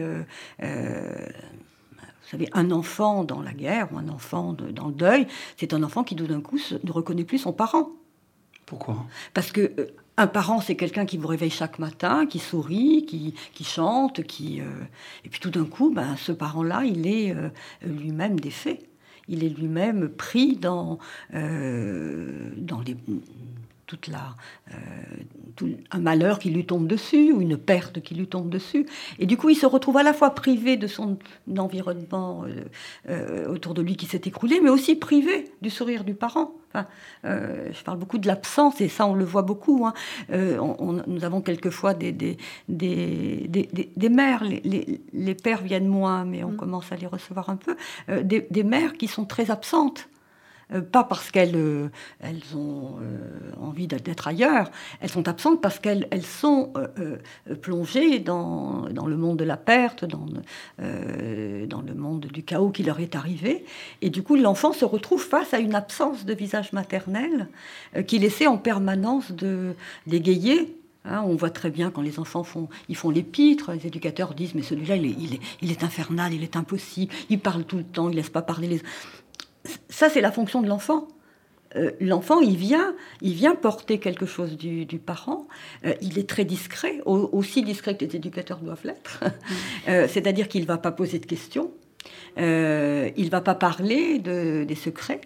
savez, 2.32 2.48
un 2.52 2.70
enfant 2.70 3.24
dans 3.24 3.40
la 3.40 3.52
guerre 3.52 3.88
ou 3.92 3.98
un 3.98 4.08
enfant 4.08 4.52
dans 4.52 4.88
le 4.88 4.94
deuil, 4.94 5.26
c'est 5.56 5.74
un 5.74 5.82
enfant 5.82 6.04
qui 6.04 6.16
tout 6.16 6.26
d'un 6.26 6.40
coup 6.40 6.58
ne 6.82 6.92
reconnaît 6.92 7.24
plus 7.24 7.38
son 7.38 7.52
parent. 7.52 7.90
Pourquoi? 8.66 9.04
Parce 9.34 9.52
que 9.52 9.72
euh, 9.78 9.86
un 10.16 10.26
parent, 10.26 10.60
c'est 10.60 10.76
quelqu'un 10.76 11.04
qui 11.04 11.18
vous 11.18 11.28
réveille 11.28 11.50
chaque 11.50 11.78
matin, 11.78 12.26
qui 12.26 12.38
sourit, 12.38 13.04
qui, 13.06 13.64
chante, 13.64 14.22
qui 14.22 14.60
euh, 14.60 14.64
et 15.24 15.28
puis 15.28 15.40
tout 15.40 15.50
d'un 15.50 15.64
coup, 15.64 15.90
ben, 15.90 16.16
ce 16.16 16.32
parent-là, 16.32 16.84
il 16.84 17.06
est 17.06 17.34
euh, 17.34 17.48
lui-même 17.82 18.40
défait. 18.40 18.78
Il 19.28 19.44
est 19.44 19.48
lui-même 19.48 20.08
pris 20.08 20.56
dans, 20.56 20.98
dans 21.32 22.80
les 22.84 22.96
toute 23.92 24.08
la, 24.08 24.34
euh, 24.70 25.74
un 25.90 25.98
malheur 25.98 26.38
qui 26.38 26.48
lui 26.48 26.64
tombe 26.64 26.86
dessus 26.86 27.30
ou 27.30 27.42
une 27.42 27.58
perte 27.58 28.00
qui 28.00 28.14
lui 28.14 28.26
tombe 28.26 28.48
dessus. 28.48 28.86
Et 29.18 29.26
du 29.26 29.36
coup, 29.36 29.50
il 29.50 29.54
se 29.54 29.66
retrouve 29.66 29.98
à 29.98 30.02
la 30.02 30.14
fois 30.14 30.30
privé 30.30 30.78
de 30.78 30.86
son 30.86 31.18
environnement 31.58 32.44
euh, 32.44 32.64
euh, 33.10 33.52
autour 33.52 33.74
de 33.74 33.82
lui 33.82 33.96
qui 33.96 34.06
s'est 34.06 34.22
écroulé, 34.24 34.60
mais 34.62 34.70
aussi 34.70 34.96
privé 34.96 35.44
du 35.60 35.68
sourire 35.68 36.04
du 36.04 36.14
parent. 36.14 36.54
Enfin, 36.74 36.86
je 37.22 37.82
parle 37.84 37.98
beaucoup 37.98 38.16
de 38.16 38.26
l'absence, 38.26 38.80
et 38.80 38.88
ça, 38.88 39.06
on 39.06 39.12
le 39.12 39.26
voit 39.26 39.42
beaucoup. 39.42 39.86
Hein. 39.86 39.92
nous 40.30 41.22
avons 41.22 41.42
quelquefois 41.42 41.92
des, 41.92 42.12
des, 42.12 42.38
des, 42.66 43.46
des, 43.94 44.08
mères, 44.08 44.42
les, 44.42 45.02
les, 45.12 45.34
pères 45.34 45.60
viennent 45.60 45.86
moins, 45.86 46.24
mais 46.24 46.42
on 46.44 46.52
mm. 46.52 46.56
commence 46.56 46.90
à 46.90 46.96
les 46.96 47.06
recevoir 47.06 47.50
un 47.50 47.56
peu, 47.56 47.76
des, 48.22 48.64
mères 48.64 48.94
qui 48.94 49.06
sont 49.06 49.26
très 49.26 49.50
absentes 49.50 50.08
pas 50.80 51.04
parce 51.04 51.30
qu'elles 51.30 51.56
euh, 51.56 51.88
elles 52.20 52.56
ont 52.56 52.96
euh, 53.00 53.52
envie 53.60 53.86
d'être 53.86 54.28
ailleurs, 54.28 54.70
elles 55.00 55.10
sont 55.10 55.28
absentes 55.28 55.60
parce 55.60 55.78
qu'elles 55.78 56.08
elles 56.10 56.24
sont 56.24 56.72
plongées 57.60 58.18
dans, 58.18 58.88
dans, 58.90 59.06
le 59.06 59.16
monde 59.16 59.38
de 59.38 59.44
la 59.44 59.56
perte, 59.56 60.04
dans, 60.04 60.26
dans 60.78 61.82
le 61.82 61.94
monde 61.94 62.26
du 62.26 62.42
chaos 62.42 62.70
qui 62.70 62.82
leur 62.82 63.00
est 63.00 63.14
arrivé. 63.14 63.64
Et 64.00 64.10
du 64.10 64.22
coup, 64.22 64.36
l'enfant 64.36 64.72
se 64.72 64.84
retrouve 64.84 65.22
face 65.22 65.54
à 65.54 65.58
une 65.58 65.74
absence 65.74 66.24
de 66.24 66.34
visage 66.34 66.72
maternel 66.72 67.48
qu'il 68.06 68.24
essaie 68.24 68.46
en 68.46 68.58
permanence 68.58 69.32
de 69.32 69.74
d'égayer 70.06 70.76
Hein, 71.04 71.24
on 71.26 71.34
voit 71.34 71.50
très 71.50 71.70
bien 71.70 71.90
quand 71.90 72.00
les 72.00 72.20
enfants 72.20 72.44
font, 72.44 72.68
ils 72.88 72.94
font 72.94 73.10
les 73.10 73.24
pitres, 73.24 73.72
les 73.72 73.88
éducateurs 73.88 74.34
disent 74.34 74.54
mais 74.54 74.62
celui-là 74.62 74.94
il 74.94 75.06
est, 75.06 75.40
il, 75.60 75.72
est, 75.72 75.82
infernal, 75.82 76.32
il 76.32 76.44
est 76.44 76.54
impossible, 76.54 77.12
il 77.28 77.40
parle 77.40 77.64
tout 77.64 77.78
le 77.78 77.82
temps, 77.82 78.08
il 78.08 78.14
laisse 78.14 78.30
pas 78.30 78.42
parler 78.42 78.68
les 78.68 78.82
ça, 79.88 80.08
c'est 80.08 80.20
la 80.20 80.32
fonction 80.32 80.62
de 80.62 80.68
l'enfant. 80.68 81.08
Euh, 81.76 81.92
l'enfant, 82.00 82.40
il 82.40 82.56
vient, 82.56 82.94
il 83.20 83.34
vient 83.34 83.54
porter 83.54 83.98
quelque 83.98 84.26
chose 84.26 84.56
du, 84.56 84.86
parent. 84.98 85.46
Euh, 85.84 85.94
il 86.02 86.18
est 86.18 86.28
très 86.28 86.44
discret, 86.44 87.00
aussi 87.04 87.62
discret 87.62 87.96
que 87.96 88.04
les 88.04 88.16
éducateurs 88.16 88.58
doivent 88.58 88.84
l'être. 88.84 89.24
Euh, 89.88 90.06
c'est-à-dire 90.06 90.46
qu'il 90.46 90.62
ne 90.62 90.66
va 90.66 90.78
pas 90.78 90.92
poser 90.92 91.18
de 91.18 91.26
questions, 91.26 91.72
il 92.36 92.42
ne 92.42 93.30
va 93.30 93.40
pas 93.40 93.56
parler 93.56 94.20
des 94.20 94.74
secrets, 94.76 95.20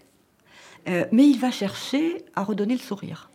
mais 0.86 1.26
il 1.26 1.38
va 1.38 1.50
chercher 1.50 2.24
à 2.34 2.42
redonner 2.42 2.72
le 2.72 2.80
sourire 2.80 3.28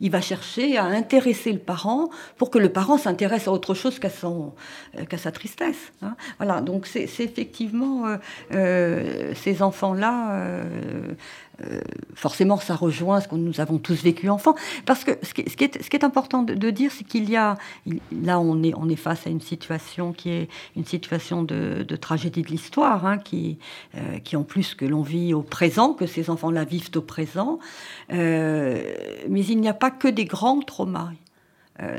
il 0.00 0.10
va 0.10 0.20
chercher 0.20 0.76
à 0.76 0.84
intéresser 0.84 1.52
le 1.52 1.58
parent 1.58 2.08
pour 2.36 2.50
que 2.50 2.58
le 2.58 2.70
parent 2.70 2.98
s'intéresse 2.98 3.48
à 3.48 3.52
autre 3.52 3.74
chose 3.74 3.98
qu'à 3.98 4.08
euh, 4.24 5.04
qu'à 5.08 5.18
sa 5.18 5.32
tristesse. 5.32 5.92
Hein. 6.02 6.16
Voilà, 6.38 6.60
donc 6.60 6.86
c'est 6.86 7.04
effectivement 7.04 8.06
euh, 8.06 8.16
euh, 8.52 9.32
ces 9.34 9.62
enfants-là 9.62 10.40
euh, 11.64 11.80
forcément, 12.14 12.58
ça 12.58 12.76
rejoint 12.76 13.20
ce 13.20 13.28
que 13.28 13.34
nous 13.34 13.60
avons 13.60 13.78
tous 13.78 14.02
vécu 14.02 14.28
enfant. 14.28 14.54
Parce 14.84 15.04
que 15.04 15.12
ce 15.22 15.32
qui, 15.32 15.42
est, 15.64 16.04
important 16.04 16.42
de, 16.42 16.70
dire, 16.70 16.90
c'est 16.92 17.04
qu'il 17.04 17.30
y 17.30 17.36
a. 17.36 17.56
Là, 18.12 18.38
on 18.40 18.62
est, 18.62 18.96
face 18.96 19.26
à 19.26 19.30
une 19.30 19.40
situation 19.40 20.12
qui 20.12 20.30
est 20.30 20.48
une 20.76 20.84
situation 20.84 21.42
de, 21.42 21.84
tragédie 22.00 22.42
de 22.42 22.48
l'histoire, 22.48 23.06
hein, 23.06 23.18
qui, 23.18 23.58
euh, 23.96 24.18
en 24.34 24.42
plus, 24.42 24.74
que 24.74 24.84
l'on 24.84 25.02
vit 25.02 25.34
au 25.34 25.42
présent, 25.42 25.94
que 25.94 26.06
ces 26.06 26.30
enfants-là 26.30 26.64
vivent 26.64 26.90
au 26.96 27.00
présent. 27.00 27.58
Euh, 28.12 28.94
mais 29.28 29.44
il 29.44 29.60
n'y 29.60 29.68
a 29.68 29.74
pas 29.74 29.90
que 29.90 30.08
des 30.08 30.24
grands 30.24 30.60
traumas. 30.60 31.10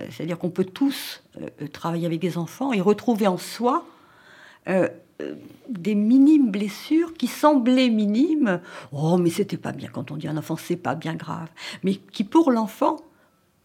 C'est-à-dire 0.09 0.39
qu'on 0.39 0.49
peut 0.49 0.65
tous 0.65 1.21
travailler 1.71 2.07
avec 2.07 2.19
des 2.19 2.39
enfants 2.39 2.73
et 2.73 2.81
retrouver 2.81 3.27
en 3.27 3.37
soi 3.37 3.85
des 5.69 5.95
minimes 5.95 6.51
blessures 6.51 7.13
qui 7.13 7.27
semblaient 7.27 7.89
minimes. 7.89 8.62
Oh, 8.91 9.17
mais 9.17 9.30
c'était 9.30 9.58
pas 9.58 9.71
bien 9.71 9.89
quand 9.89 10.12
on 10.12 10.17
dit 10.17 10.27
un 10.27 10.38
enfant, 10.38 10.58
c'est 10.58 10.75
pas 10.75 10.95
bien 10.95 11.15
grave. 11.15 11.49
Mais 11.84 11.95
qui 11.95 12.23
pour 12.23 12.51
l'enfant 12.51 12.97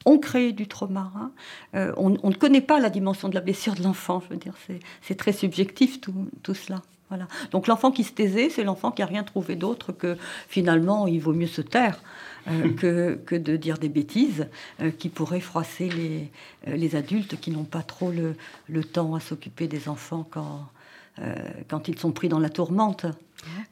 ont 0.05 0.19
créé 0.19 0.53
du 0.53 0.67
trauma. 0.67 1.13
Hein. 1.17 1.31
Euh, 1.75 1.93
on, 1.97 2.11
ne 2.11 2.35
connaît 2.35 2.61
pas 2.61 2.81
la 2.81 2.91
dimension 2.91 3.29
de 3.29 3.35
la 3.35 3.41
blessure 3.41 3.75
de 3.75 3.83
l'enfant. 3.83 4.21
Je 4.25 4.31
veux 4.31 4.41
dire, 4.41 4.55
c'est 5.03 5.15
très 5.15 5.33
subjectif 5.33 6.01
tout, 6.01 6.29
tout 6.43 6.55
cela. 6.55 6.83
Voilà. 7.09 7.29
Donc 7.51 7.67
l'enfant 7.67 7.91
qui 7.91 8.05
se 8.05 8.13
taisait, 8.13 8.49
c'est 8.49 8.65
l'enfant 8.65 8.91
qui 8.91 9.03
a 9.03 9.07
rien 9.07 9.23
trouvé 9.23 9.55
d'autre 9.55 9.93
que 9.93 10.17
finalement 10.49 11.07
il 11.07 11.21
vaut 11.21 11.35
mieux 11.35 11.47
se 11.47 11.61
taire 11.61 12.01
euh, 12.49 12.73
que, 12.77 13.21
que, 13.27 13.35
de 13.35 13.57
dire 13.59 13.77
des 13.77 13.91
bêtises 13.91 14.49
euh, 14.81 14.91
qui 14.91 15.11
pourraient 15.11 15.41
froisser 15.41 15.91
les, 15.91 16.31
les 16.75 16.97
adultes 16.97 17.39
qui 17.39 17.51
n'ont 17.51 17.65
pas 17.65 17.83
trop 17.83 18.11
le, 18.11 18.35
le 18.67 18.83
temps 18.83 19.15
à 19.15 19.21
s'occuper 19.21 19.69
des 19.69 19.91
enfants 19.91 20.27
quand, 20.31 20.65
euh, 20.65 20.82
quand 21.69 21.89
ils 21.89 21.99
sont 21.99 22.13
pris 22.13 22.29
dans 22.29 22.39
la 22.39 22.49
tourmente. 22.49 23.07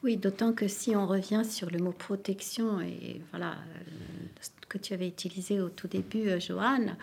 Oui, 0.03 0.17
d'autant 0.17 0.53
que 0.53 0.67
si 0.67 0.95
on 0.95 1.07
revient 1.07 1.43
sur 1.45 1.69
le 1.69 1.79
mot 1.79 1.91
protection, 1.91 2.81
et 2.81 3.21
voilà, 3.31 3.55
ce 4.41 4.49
euh, 4.49 4.53
que 4.67 4.77
tu 4.77 4.93
avais 4.93 5.07
utilisé 5.07 5.61
au 5.61 5.69
tout 5.69 5.87
début, 5.87 6.29
euh, 6.29 6.39
Joanne, 6.39 6.95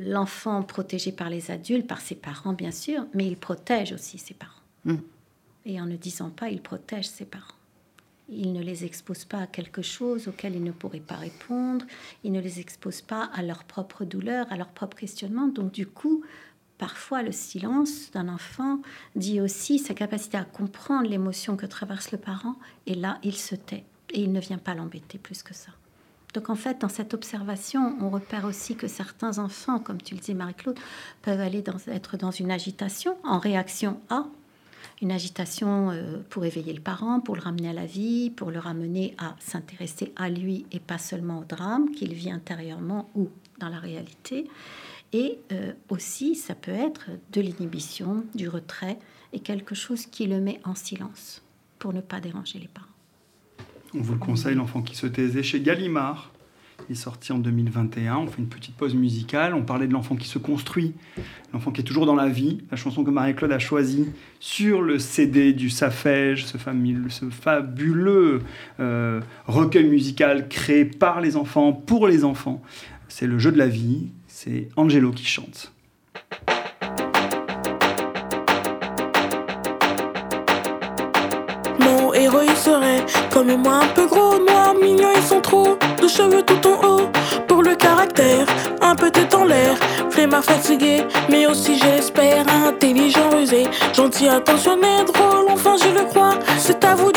l'enfant 0.00 0.64
protégé 0.64 1.12
par 1.12 1.30
les 1.30 1.52
adultes, 1.52 1.86
par 1.86 2.00
ses 2.00 2.16
parents 2.16 2.52
bien 2.52 2.72
sûr, 2.72 3.06
mais 3.14 3.28
il 3.28 3.36
protège 3.36 3.92
aussi 3.92 4.18
ses 4.18 4.34
parents. 4.34 4.60
Mm. 4.84 4.96
Et 5.66 5.80
en 5.80 5.86
ne 5.86 5.96
disant 5.96 6.30
pas, 6.30 6.48
il 6.50 6.60
protège 6.60 7.06
ses 7.06 7.24
parents. 7.24 7.54
Il 8.28 8.52
ne 8.52 8.60
les 8.60 8.84
expose 8.84 9.24
pas 9.24 9.42
à 9.42 9.46
quelque 9.46 9.80
chose 9.80 10.26
auquel 10.26 10.56
ils 10.56 10.64
ne 10.64 10.72
pourraient 10.72 10.98
pas 10.98 11.14
répondre. 11.14 11.86
Il 12.24 12.32
ne 12.32 12.40
les 12.40 12.58
expose 12.58 13.02
pas 13.02 13.30
à 13.32 13.42
leur 13.42 13.62
propre 13.62 14.04
douleur, 14.04 14.46
à 14.50 14.56
leur 14.56 14.68
propre 14.68 14.96
questionnement. 14.96 15.46
Donc 15.46 15.70
du 15.70 15.86
coup, 15.86 16.24
Parfois, 16.78 17.22
le 17.22 17.32
silence 17.32 18.10
d'un 18.12 18.28
enfant 18.28 18.80
dit 19.16 19.40
aussi 19.40 19.78
sa 19.78 19.94
capacité 19.94 20.36
à 20.36 20.44
comprendre 20.44 21.08
l'émotion 21.08 21.56
que 21.56 21.66
traverse 21.66 22.12
le 22.12 22.18
parent, 22.18 22.56
et 22.86 22.94
là, 22.94 23.18
il 23.24 23.34
se 23.34 23.56
tait, 23.56 23.84
et 24.10 24.20
il 24.20 24.32
ne 24.32 24.40
vient 24.40 24.58
pas 24.58 24.74
l'embêter 24.74 25.18
plus 25.18 25.42
que 25.42 25.54
ça. 25.54 25.72
Donc 26.34 26.50
en 26.50 26.54
fait, 26.54 26.80
dans 26.80 26.88
cette 26.88 27.14
observation, 27.14 27.96
on 28.00 28.10
repère 28.10 28.44
aussi 28.44 28.76
que 28.76 28.86
certains 28.86 29.38
enfants, 29.38 29.78
comme 29.78 30.00
tu 30.00 30.14
le 30.14 30.20
dis 30.20 30.34
Marie-Claude, 30.34 30.78
peuvent 31.22 31.40
aller 31.40 31.64
être 31.88 32.16
dans 32.16 32.30
une 32.30 32.50
agitation 32.50 33.16
en 33.24 33.38
réaction 33.38 33.98
à 34.10 34.26
une 35.00 35.12
agitation 35.12 35.90
euh, 35.90 36.18
pour 36.28 36.44
éveiller 36.44 36.72
le 36.72 36.80
parent, 36.80 37.20
pour 37.20 37.36
le 37.36 37.40
ramener 37.40 37.70
à 37.70 37.72
la 37.72 37.86
vie, 37.86 38.30
pour 38.30 38.50
le 38.50 38.58
ramener 38.58 39.14
à 39.18 39.36
s'intéresser 39.38 40.12
à 40.16 40.28
lui 40.28 40.66
et 40.72 40.80
pas 40.80 40.98
seulement 40.98 41.40
au 41.40 41.44
drame 41.44 41.90
qu'il 41.92 42.12
vit 42.14 42.30
intérieurement 42.30 43.08
ou 43.14 43.28
dans 43.58 43.68
la 43.68 43.78
réalité. 43.78 44.48
Et 45.12 45.38
euh, 45.52 45.72
aussi, 45.88 46.34
ça 46.34 46.54
peut 46.54 46.72
être 46.72 47.10
de 47.32 47.40
l'inhibition, 47.40 48.24
du 48.34 48.48
retrait 48.48 48.98
et 49.32 49.40
quelque 49.40 49.74
chose 49.74 50.06
qui 50.06 50.26
le 50.26 50.40
met 50.40 50.60
en 50.64 50.74
silence 50.74 51.42
pour 51.78 51.92
ne 51.92 52.00
pas 52.00 52.20
déranger 52.20 52.58
les 52.58 52.68
parents. 52.68 52.86
On 53.94 54.00
vous 54.00 54.12
le 54.12 54.18
conseille, 54.18 54.54
l'enfant 54.54 54.82
qui 54.82 54.96
se 54.96 55.06
taisait 55.06 55.42
chez 55.42 55.60
Gallimard. 55.60 56.32
Il 56.88 56.92
est 56.92 56.94
sorti 56.94 57.32
en 57.32 57.38
2021. 57.38 58.16
On 58.16 58.26
fait 58.28 58.38
une 58.38 58.48
petite 58.48 58.74
pause 58.74 58.94
musicale. 58.94 59.54
On 59.54 59.62
parlait 59.62 59.86
de 59.86 59.92
l'enfant 59.92 60.16
qui 60.16 60.28
se 60.28 60.38
construit, 60.38 60.94
l'enfant 61.52 61.70
qui 61.70 61.80
est 61.80 61.84
toujours 61.84 62.06
dans 62.06 62.14
la 62.14 62.28
vie. 62.28 62.58
La 62.70 62.76
chanson 62.76 63.02
que 63.04 63.10
Marie-Claude 63.10 63.52
a 63.52 63.58
choisie 63.58 64.06
sur 64.40 64.82
le 64.82 64.98
CD 64.98 65.52
du 65.52 65.70
Safège, 65.70 66.46
ce, 66.46 66.56
fabuleux 67.30 68.42
euh, 68.80 69.20
recueil 69.46 69.88
musical 69.88 70.48
créé 70.48 70.84
par 70.84 71.20
les 71.20 71.36
enfants, 71.36 71.72
pour 71.72 72.06
les 72.06 72.24
enfants. 72.24 72.62
C'est 73.08 73.26
le 73.26 73.38
jeu 73.38 73.52
de 73.52 73.58
la 73.58 73.68
vie. 73.68 74.08
C'est 74.40 74.68
Angelo 74.76 75.10
qui 75.10 75.24
chante. 75.24 75.72
Mon 81.80 82.14
héros 82.14 82.42
il 82.48 82.56
serait 82.56 83.04
comme 83.32 83.56
moi 83.56 83.80
un 83.82 83.88
peu 83.88 84.06
gros, 84.06 84.38
noir, 84.38 84.76
mignon, 84.80 85.08
ils 85.16 85.22
sont 85.22 85.40
trop 85.40 85.76
de 86.00 86.06
cheveux 86.06 86.44
tout 86.44 86.64
en 86.68 86.86
haut. 86.86 87.10
Pour 87.48 87.64
le 87.64 87.74
caractère, 87.74 88.46
un 88.80 88.94
peu 88.94 89.10
tête 89.10 89.34
en 89.34 89.42
l'air, 89.42 89.76
flemmard 90.08 90.44
fatigué, 90.44 91.02
mais 91.28 91.48
aussi 91.48 91.76
j'espère 91.76 92.46
intelligent, 92.48 93.30
rusé, 93.30 93.66
gentil, 93.92 94.28
attentionné, 94.28 95.02
drôle, 95.04 95.50
enfin 95.50 95.74
je 95.82 95.88
le 95.88 96.04
crois. 96.04 96.38
C'est 96.58 96.84
à 96.84 96.94
vous 96.94 97.07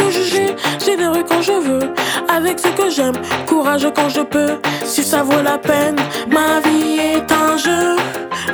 quand 1.28 1.42
je 1.42 1.52
veux, 1.52 1.94
avec 2.30 2.60
ce 2.60 2.68
que 2.68 2.90
j'aime, 2.90 3.16
courageux 3.48 3.92
quand 3.96 4.10
je 4.10 4.22
peux, 4.22 4.60
si 4.84 5.04
ça 5.04 5.24
vaut 5.24 5.42
la 5.42 5.58
peine. 5.58 5.96
Ma 6.30 6.60
vie 6.60 7.00
est 7.00 7.32
un 7.32 7.58
jeu 7.58 7.96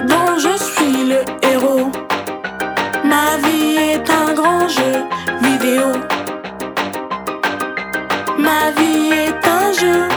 dont 0.08 0.38
je 0.38 0.58
suis 0.58 1.06
le 1.06 1.22
héros. 1.48 1.92
Ma 3.04 3.38
vie 3.44 3.78
est 3.78 4.10
un 4.10 4.34
grand 4.34 4.68
jeu 4.68 5.04
vidéo. 5.42 5.88
Ma 8.38 8.72
vie 8.78 9.12
est 9.12 9.48
un 9.48 9.74
jeu 9.74 10.08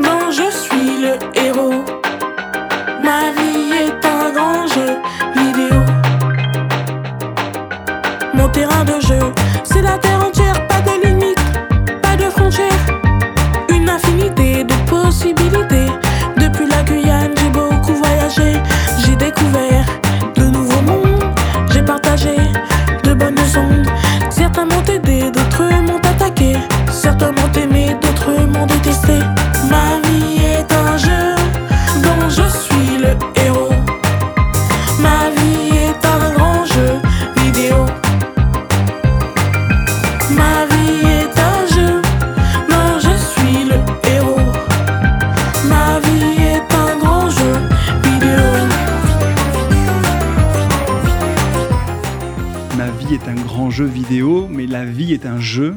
dont 0.00 0.30
je 0.30 0.50
suis 0.50 0.98
le 1.00 1.18
héros. 1.34 1.84
Ma 3.02 3.30
vie 3.36 3.72
est 3.84 4.06
un 4.06 4.30
grand 4.30 4.66
jeu 4.66 4.96
vidéo. 5.36 5.80
Mon 8.32 8.48
terrain 8.48 8.84
de 8.84 9.00
jeu, 9.00 9.32
c'est 9.64 9.82
la 9.82 9.98
terre 9.98 10.23
certains 27.24 27.40
m'ont 27.40 27.52
aimé, 27.52 27.96
d'autres 28.00 28.46
m'ont 28.46 28.66
détesté. 28.66 29.18
Ma 29.70 30.00
vie 30.08 30.42
est 30.44 30.72
un 30.72 30.96
jeu 30.96 31.34
dont 32.02 32.28
je 32.28 32.48
suis 32.48 32.98
le 32.98 33.16
héros. 33.42 33.72
Ma 35.00 35.30
vie 35.30 35.76
est 35.76 36.06
un 36.06 36.34
grand 36.34 36.64
jeu 36.64 37.00
vidéo. 37.36 37.86
Ma 40.36 40.66
vie 40.66 41.06
est 41.20 41.38
un 41.38 41.66
jeu 41.74 42.02
dont 42.68 42.98
je 42.98 43.16
suis 43.16 43.64
le 43.64 43.76
héros. 44.10 44.40
Ma 45.68 46.00
vie 46.00 46.42
est 46.42 46.74
un 46.74 46.98
grand 46.98 47.30
jeu 47.30 47.54
vidéo. 48.02 48.44
Ma 52.76 52.86
vie 52.98 53.14
est 53.14 53.28
un 53.28 53.40
grand 53.46 53.70
jeu 53.70 53.84
vidéo, 53.86 54.48
mais 54.50 54.66
la 54.66 54.84
vie 54.84 55.12
est 55.14 55.26
un 55.26 55.40
jeu. 55.40 55.76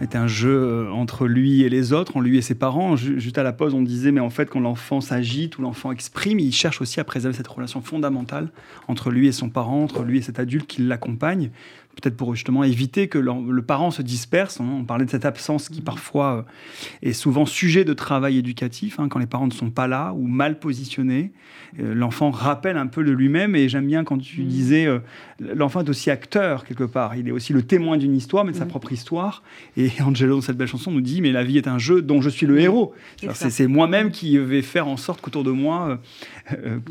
Est 0.00 0.16
un 0.16 0.26
jeu 0.26 0.50
euh, 0.50 0.90
entre 0.90 1.26
lui 1.26 1.62
et 1.62 1.68
les 1.68 1.92
autres, 1.92 2.16
en 2.16 2.20
lui 2.20 2.38
et 2.38 2.42
ses 2.42 2.54
parents. 2.54 2.96
Juste 2.96 3.38
à 3.38 3.42
la 3.42 3.52
pause, 3.52 3.74
on 3.74 3.82
disait, 3.82 4.12
mais 4.12 4.20
en 4.20 4.30
fait, 4.30 4.50
quand 4.50 4.60
l'enfant 4.60 5.00
s'agite 5.00 5.58
ou 5.58 5.62
l'enfant 5.62 5.92
exprime, 5.92 6.38
il 6.38 6.52
cherche 6.52 6.80
aussi 6.80 7.00
à 7.00 7.04
préserver 7.04 7.36
cette 7.36 7.48
relation 7.48 7.80
fondamentale 7.80 8.50
entre 8.86 9.10
lui 9.10 9.28
et 9.28 9.32
son 9.32 9.48
parent, 9.48 9.82
entre 9.82 10.02
lui 10.02 10.18
et 10.18 10.22
cet 10.22 10.38
adulte 10.38 10.66
qui 10.66 10.82
l'accompagne, 10.82 11.50
peut-être 12.00 12.16
pour 12.16 12.34
justement 12.34 12.62
éviter 12.62 13.08
que 13.08 13.18
le, 13.18 13.62
parent 13.62 13.90
se 13.90 14.02
disperse. 14.02 14.60
On 14.60 14.84
parlait 14.84 15.04
de 15.04 15.10
cette 15.10 15.24
absence 15.24 15.68
qui 15.68 15.80
parfois 15.80 16.36
euh, 16.36 17.08
est 17.08 17.12
souvent 17.12 17.44
sujet 17.44 17.84
de 17.84 17.92
travail 17.92 18.38
éducatif, 18.38 19.00
hein, 19.00 19.08
quand 19.08 19.18
les 19.18 19.26
parents 19.26 19.46
ne 19.46 19.52
sont 19.52 19.70
pas 19.70 19.88
là 19.88 20.12
ou 20.14 20.26
mal 20.26 20.60
positionnés. 20.60 21.32
Euh, 21.80 21.94
l'enfant 21.94 22.30
rappelle 22.30 22.76
un 22.76 22.86
peu 22.86 23.04
de 23.04 23.10
lui-même 23.10 23.56
et 23.56 23.68
j'aime 23.68 23.86
bien 23.86 24.04
quand 24.04 24.18
tu 24.18 24.42
mm. 24.42 24.46
disais, 24.46 24.86
euh, 24.86 25.00
l'enfant 25.40 25.80
est 25.80 25.88
aussi 25.88 26.10
acteur 26.10 26.64
quelque 26.64 26.84
part. 26.84 27.16
Il 27.16 27.28
est 27.28 27.32
aussi 27.32 27.52
le 27.52 27.62
témoin 27.62 27.96
d'une 27.96 28.14
histoire, 28.14 28.44
mais 28.44 28.52
de 28.52 28.56
sa 28.56 28.64
mm. 28.64 28.68
propre 28.68 28.92
histoire. 28.92 29.42
Et 29.76 29.90
Angelo, 30.00 30.36
dans 30.36 30.40
cette 30.40 30.56
belle 30.56 30.68
chanson, 30.68 30.92
nous 30.92 31.00
dit, 31.00 31.20
mais 31.20 31.32
la 31.32 31.42
vie 31.42 31.58
est 31.58 31.68
un 31.68 31.78
jeu 31.78 32.00
dont 32.00 32.20
je 32.20 32.30
suis 32.30 32.46
le 32.46 32.60
héros. 32.60 32.94
C'est 33.34 33.66
moi-même 33.66 34.12
qui 34.12 34.38
vais 34.38 34.62
faire 34.62 34.86
en 34.86 34.96
sorte 34.96 35.20
qu'autour 35.20 35.42
de 35.42 35.50
moi, 35.50 36.00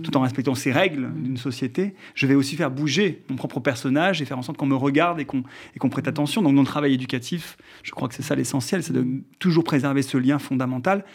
tout 0.03 0.15
en 0.17 0.21
respectant 0.21 0.53
ces 0.53 0.71
règles 0.71 1.09
d'une 1.15 1.37
société, 1.37 1.93
je 2.13 2.27
vais 2.27 2.35
aussi 2.35 2.55
faire 2.55 2.71
bouger 2.71 3.23
mon 3.29 3.35
propre 3.35 3.59
personnage 3.59 4.21
et 4.21 4.25
faire 4.25 4.37
en 4.37 4.41
sorte 4.41 4.57
qu'on 4.57 4.65
me 4.65 4.75
regarde 4.75 4.96
et 5.17 5.25
qu'on 5.25 5.89
prête 5.89 6.07
attention. 6.07 6.41
Donc, 6.41 6.55
dans 6.55 6.61
le 6.61 6.67
travail 6.67 6.93
éducatif, 6.93 7.57
je 7.83 7.91
crois 7.91 8.07
que 8.07 8.15
c'est 8.15 8.23
ça 8.23 8.35
l'essentiel, 8.35 8.83
c'est 8.83 8.93
de 8.93 9.05
toujours 9.39 9.63
préserver 9.63 10.01
ce 10.01 10.17
lien 10.17 10.39
fondamental 10.39 11.05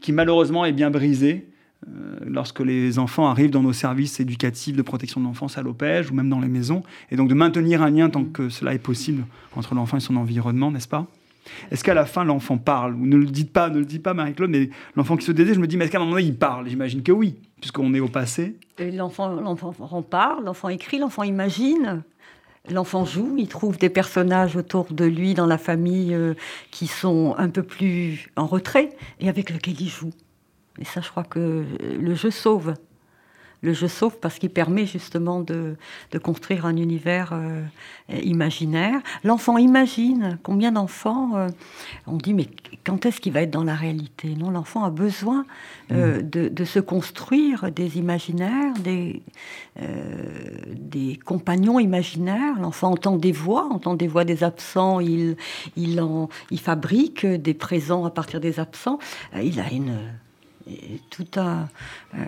qui, 0.00 0.12
malheureusement, 0.12 0.64
est 0.64 0.72
bien 0.72 0.90
brisé 0.90 1.48
euh, 1.88 2.18
lorsque 2.26 2.60
les 2.60 2.98
enfants 2.98 3.28
arrivent 3.28 3.50
dans 3.50 3.62
nos 3.62 3.72
services 3.72 4.20
éducatifs 4.20 4.76
de 4.76 4.82
protection 4.82 5.20
de 5.20 5.26
l'enfance 5.26 5.58
à 5.58 5.62
l'OPEJ 5.62 6.10
ou 6.10 6.14
même 6.14 6.28
dans 6.28 6.40
les 6.40 6.48
maisons. 6.48 6.82
Et 7.10 7.16
donc, 7.16 7.28
de 7.28 7.34
maintenir 7.34 7.82
un 7.82 7.90
lien 7.90 8.10
tant 8.10 8.24
que 8.24 8.48
cela 8.48 8.74
est 8.74 8.78
possible 8.78 9.24
entre 9.54 9.74
l'enfant 9.74 9.96
et 9.96 10.00
son 10.00 10.16
environnement, 10.16 10.70
n'est-ce 10.70 10.88
pas? 10.88 11.06
Est-ce 11.70 11.84
qu'à 11.84 11.94
la 11.94 12.06
fin, 12.06 12.24
l'enfant 12.24 12.58
parle? 12.58 12.96
Ne 12.96 13.16
le 13.16 13.26
dites 13.26 13.52
pas, 13.52 13.70
ne 13.70 13.78
le 13.78 13.84
dites 13.84 14.02
pas, 14.02 14.14
Marie-Claude, 14.14 14.50
mais 14.50 14.70
l'enfant 14.96 15.16
qui 15.16 15.24
se 15.24 15.32
désire, 15.32 15.54
je 15.54 15.60
me 15.60 15.66
dis, 15.66 15.76
mais 15.76 15.84
est-ce 15.84 15.92
qu'à 15.92 15.98
un 15.98 16.00
moment 16.00 16.12
donné, 16.12 16.26
il 16.26 16.36
parle? 16.36 16.68
J'imagine 16.68 17.02
que 17.02 17.12
oui, 17.12 17.36
puisqu'on 17.60 17.94
est 17.94 18.00
au 18.00 18.08
passé. 18.08 18.56
L'enfant, 18.78 19.28
l'enfant 19.28 20.02
parle, 20.02 20.44
l'enfant 20.44 20.68
écrit, 20.68 20.98
l'enfant 20.98 21.22
imagine. 21.22 22.02
L'enfant 22.70 23.04
joue, 23.04 23.34
il 23.38 23.48
trouve 23.48 23.78
des 23.78 23.90
personnages 23.90 24.56
autour 24.56 24.86
de 24.92 25.04
lui 25.04 25.34
dans 25.34 25.46
la 25.46 25.58
famille 25.58 26.14
euh, 26.14 26.34
qui 26.70 26.86
sont 26.86 27.34
un 27.38 27.48
peu 27.48 27.62
plus 27.62 28.28
en 28.36 28.46
retrait 28.46 28.90
et 29.20 29.28
avec 29.28 29.50
lesquels 29.50 29.80
il 29.80 29.88
joue. 29.88 30.10
Et 30.78 30.84
ça, 30.84 31.00
je 31.00 31.08
crois 31.08 31.24
que 31.24 31.64
le 31.80 32.14
jeu 32.14 32.30
sauve 32.30 32.74
le 33.66 33.72
jeu 33.72 33.88
sauve 33.88 34.18
parce 34.18 34.38
qu'il 34.38 34.50
permet 34.50 34.86
justement 34.86 35.40
de, 35.40 35.76
construire 36.22 36.64
un 36.64 36.76
univers 36.76 37.32
euh, 37.32 37.62
imaginaire. 38.22 39.00
L'enfant 39.24 39.58
imagine. 39.58 40.38
Combien 40.42 40.72
d'enfants 40.72 41.36
euh, 41.36 41.48
On 42.06 42.16
dit 42.16 42.32
mais 42.32 42.48
quand 42.84 43.04
est-ce 43.04 43.20
qu'il 43.20 43.32
va 43.32 43.42
être 43.42 43.50
dans 43.50 43.64
la 43.64 43.74
réalité? 43.74 44.34
Non, 44.36 44.50
l'enfant 44.50 44.84
a 44.84 44.90
besoin 44.90 45.44
euh, 45.92 46.22
mm. 46.22 46.48
de, 46.54 46.64
se 46.64 46.78
construire 46.78 47.70
des 47.70 47.98
imaginaires, 47.98 48.72
des, 48.82 49.22
des 50.74 51.18
compagnons 51.24 51.78
imaginaires. 51.78 52.58
L'enfant 52.60 52.92
entend 52.92 53.16
des 53.16 53.32
voix, 53.32 53.68
entend 53.70 53.94
des 53.94 54.08
voix 54.08 54.24
des 54.24 54.44
absents. 54.44 55.00
Il, 55.00 55.36
il, 55.76 56.00
en, 56.00 56.28
il 56.50 56.60
fabrique 56.60 57.26
des 57.26 57.54
présents 57.54 58.04
à 58.04 58.10
partir 58.10 58.40
des 58.40 58.60
absents. 58.60 58.98
il 59.34 59.58
a 59.60 59.70
une 59.72 59.96
tout 61.10 61.26
un, 61.36 61.68
euh, 62.14 62.24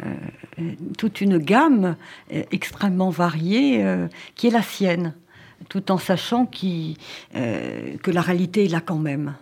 toute 0.96 1.20
une 1.20 1.38
gamme 1.38 1.96
euh, 2.33 2.42
extrêmement 2.53 3.11
variée 3.11 3.85
euh, 3.85 4.07
qui 4.35 4.46
est 4.46 4.51
la 4.51 4.62
sienne, 4.62 5.14
tout 5.68 5.90
en 5.90 5.98
sachant 5.98 6.46
qui, 6.46 6.96
que 7.33 8.11
la 8.11 8.20
réalité 8.20 8.64
est 8.64 8.68
là 8.68 8.81
quand 8.81 8.98
même. 8.98 9.35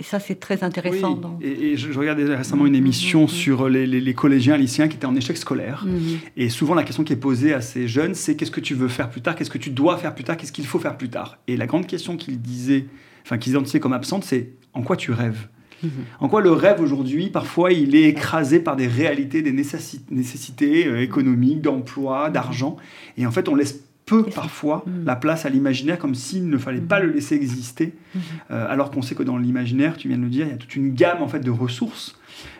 Ça, 0.00 0.18
c'est 0.18 0.40
très 0.40 0.64
intéressant. 0.64 1.38
Et, 1.42 1.76
je, 1.76 1.92
regardais 1.98 2.24
récemment 2.24 2.64
une 2.64 2.74
émission 2.74 3.26
mm-hmm. 3.26 3.28
sur 3.28 3.68
les, 3.68 3.86
les, 3.86 4.14
collégiens, 4.14 4.56
lycéens 4.56 4.88
qui 4.88 4.96
étaient 4.96 5.06
en 5.06 5.14
échec 5.14 5.36
scolaire. 5.36 5.84
Mm-hmm. 5.86 6.18
Et 6.38 6.48
souvent, 6.48 6.74
la 6.74 6.84
question 6.84 7.04
qui 7.04 7.12
est 7.12 7.16
posée 7.16 7.52
à 7.52 7.60
ces 7.60 7.86
jeunes, 7.86 8.14
c'est 8.14 8.34
qu'est-ce 8.34 8.50
que 8.50 8.60
tu 8.60 8.74
veux 8.74 8.88
faire 8.88 9.10
plus 9.10 9.20
tard 9.20 9.36
Qu'est-ce 9.36 9.50
que 9.50 9.58
tu 9.58 9.70
dois 9.70 9.98
faire 9.98 10.14
plus 10.14 10.24
tard 10.24 10.38
Qu'est-ce 10.38 10.52
qu'il 10.52 10.66
faut 10.66 10.78
faire 10.78 10.96
plus 10.96 11.10
tard? 11.10 11.38
Et 11.48 11.56
la 11.56 11.66
grande 11.66 11.86
question 11.86 12.16
qu'ils 12.16 12.40
disaient, 12.40 12.86
enfin 13.24 13.36
qu'ils 13.36 13.52
identifiaient 13.52 13.80
comme 13.80 13.92
absente, 13.92 14.24
c'est 14.24 14.52
en 14.72 14.82
quoi 14.82 14.96
tu 14.96 15.12
rêves? 15.12 15.48
En 16.20 16.28
quoi 16.28 16.40
le 16.40 16.50
rêve 16.50 16.80
aujourd'hui, 16.80 17.28
parfois, 17.28 17.72
il 17.72 17.94
est 17.94 18.04
écrasé 18.04 18.60
par 18.60 18.76
des 18.76 18.86
réalités, 18.86 19.42
des 19.42 19.52
nécessités 19.52 20.86
euh, 20.86 21.02
économiques, 21.02 21.60
d'emploi, 21.60 22.30
d'argent. 22.30 22.76
Et 23.16 23.26
en 23.26 23.30
fait, 23.30 23.48
on 23.48 23.54
laisse 23.54 23.80
peu 24.06 24.24
parfois 24.24 24.84
mm. 24.86 25.04
la 25.04 25.16
place 25.16 25.44
à 25.44 25.50
l'imaginaire 25.50 25.98
comme 25.98 26.14
s'il 26.14 26.48
ne 26.48 26.56
fallait 26.56 26.80
pas 26.80 27.00
mm. 27.00 27.04
le 27.04 27.12
laisser 27.12 27.34
exister, 27.34 27.94
mm. 28.14 28.18
euh, 28.50 28.66
alors 28.68 28.90
qu'on 28.90 29.02
sait 29.02 29.14
que 29.14 29.22
dans 29.22 29.36
l'imaginaire, 29.36 29.96
tu 29.96 30.08
viens 30.08 30.16
de 30.16 30.22
le 30.22 30.30
dire, 30.30 30.46
il 30.46 30.50
y 30.50 30.54
a 30.54 30.56
toute 30.56 30.74
une 30.76 30.94
gamme 30.94 31.22
en 31.22 31.28
fait 31.28 31.40
de 31.40 31.50
ressources. 31.50 32.16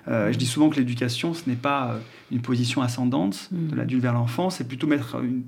Euh, 0.09 0.33
je 0.33 0.39
dis 0.39 0.47
souvent 0.47 0.69
que 0.69 0.77
l'éducation, 0.77 1.35
ce 1.35 1.49
n'est 1.49 1.57
pas 1.57 1.99
une 2.31 2.41
position 2.41 2.83
ascendante 2.83 3.49
de 3.53 3.75
l'adulte 3.75 4.03
vers 4.03 4.13
l'enfant, 4.13 4.51
c'est 4.51 4.67
plutôt 4.67 4.87
mettre 4.87 5.17
une 5.23 5.43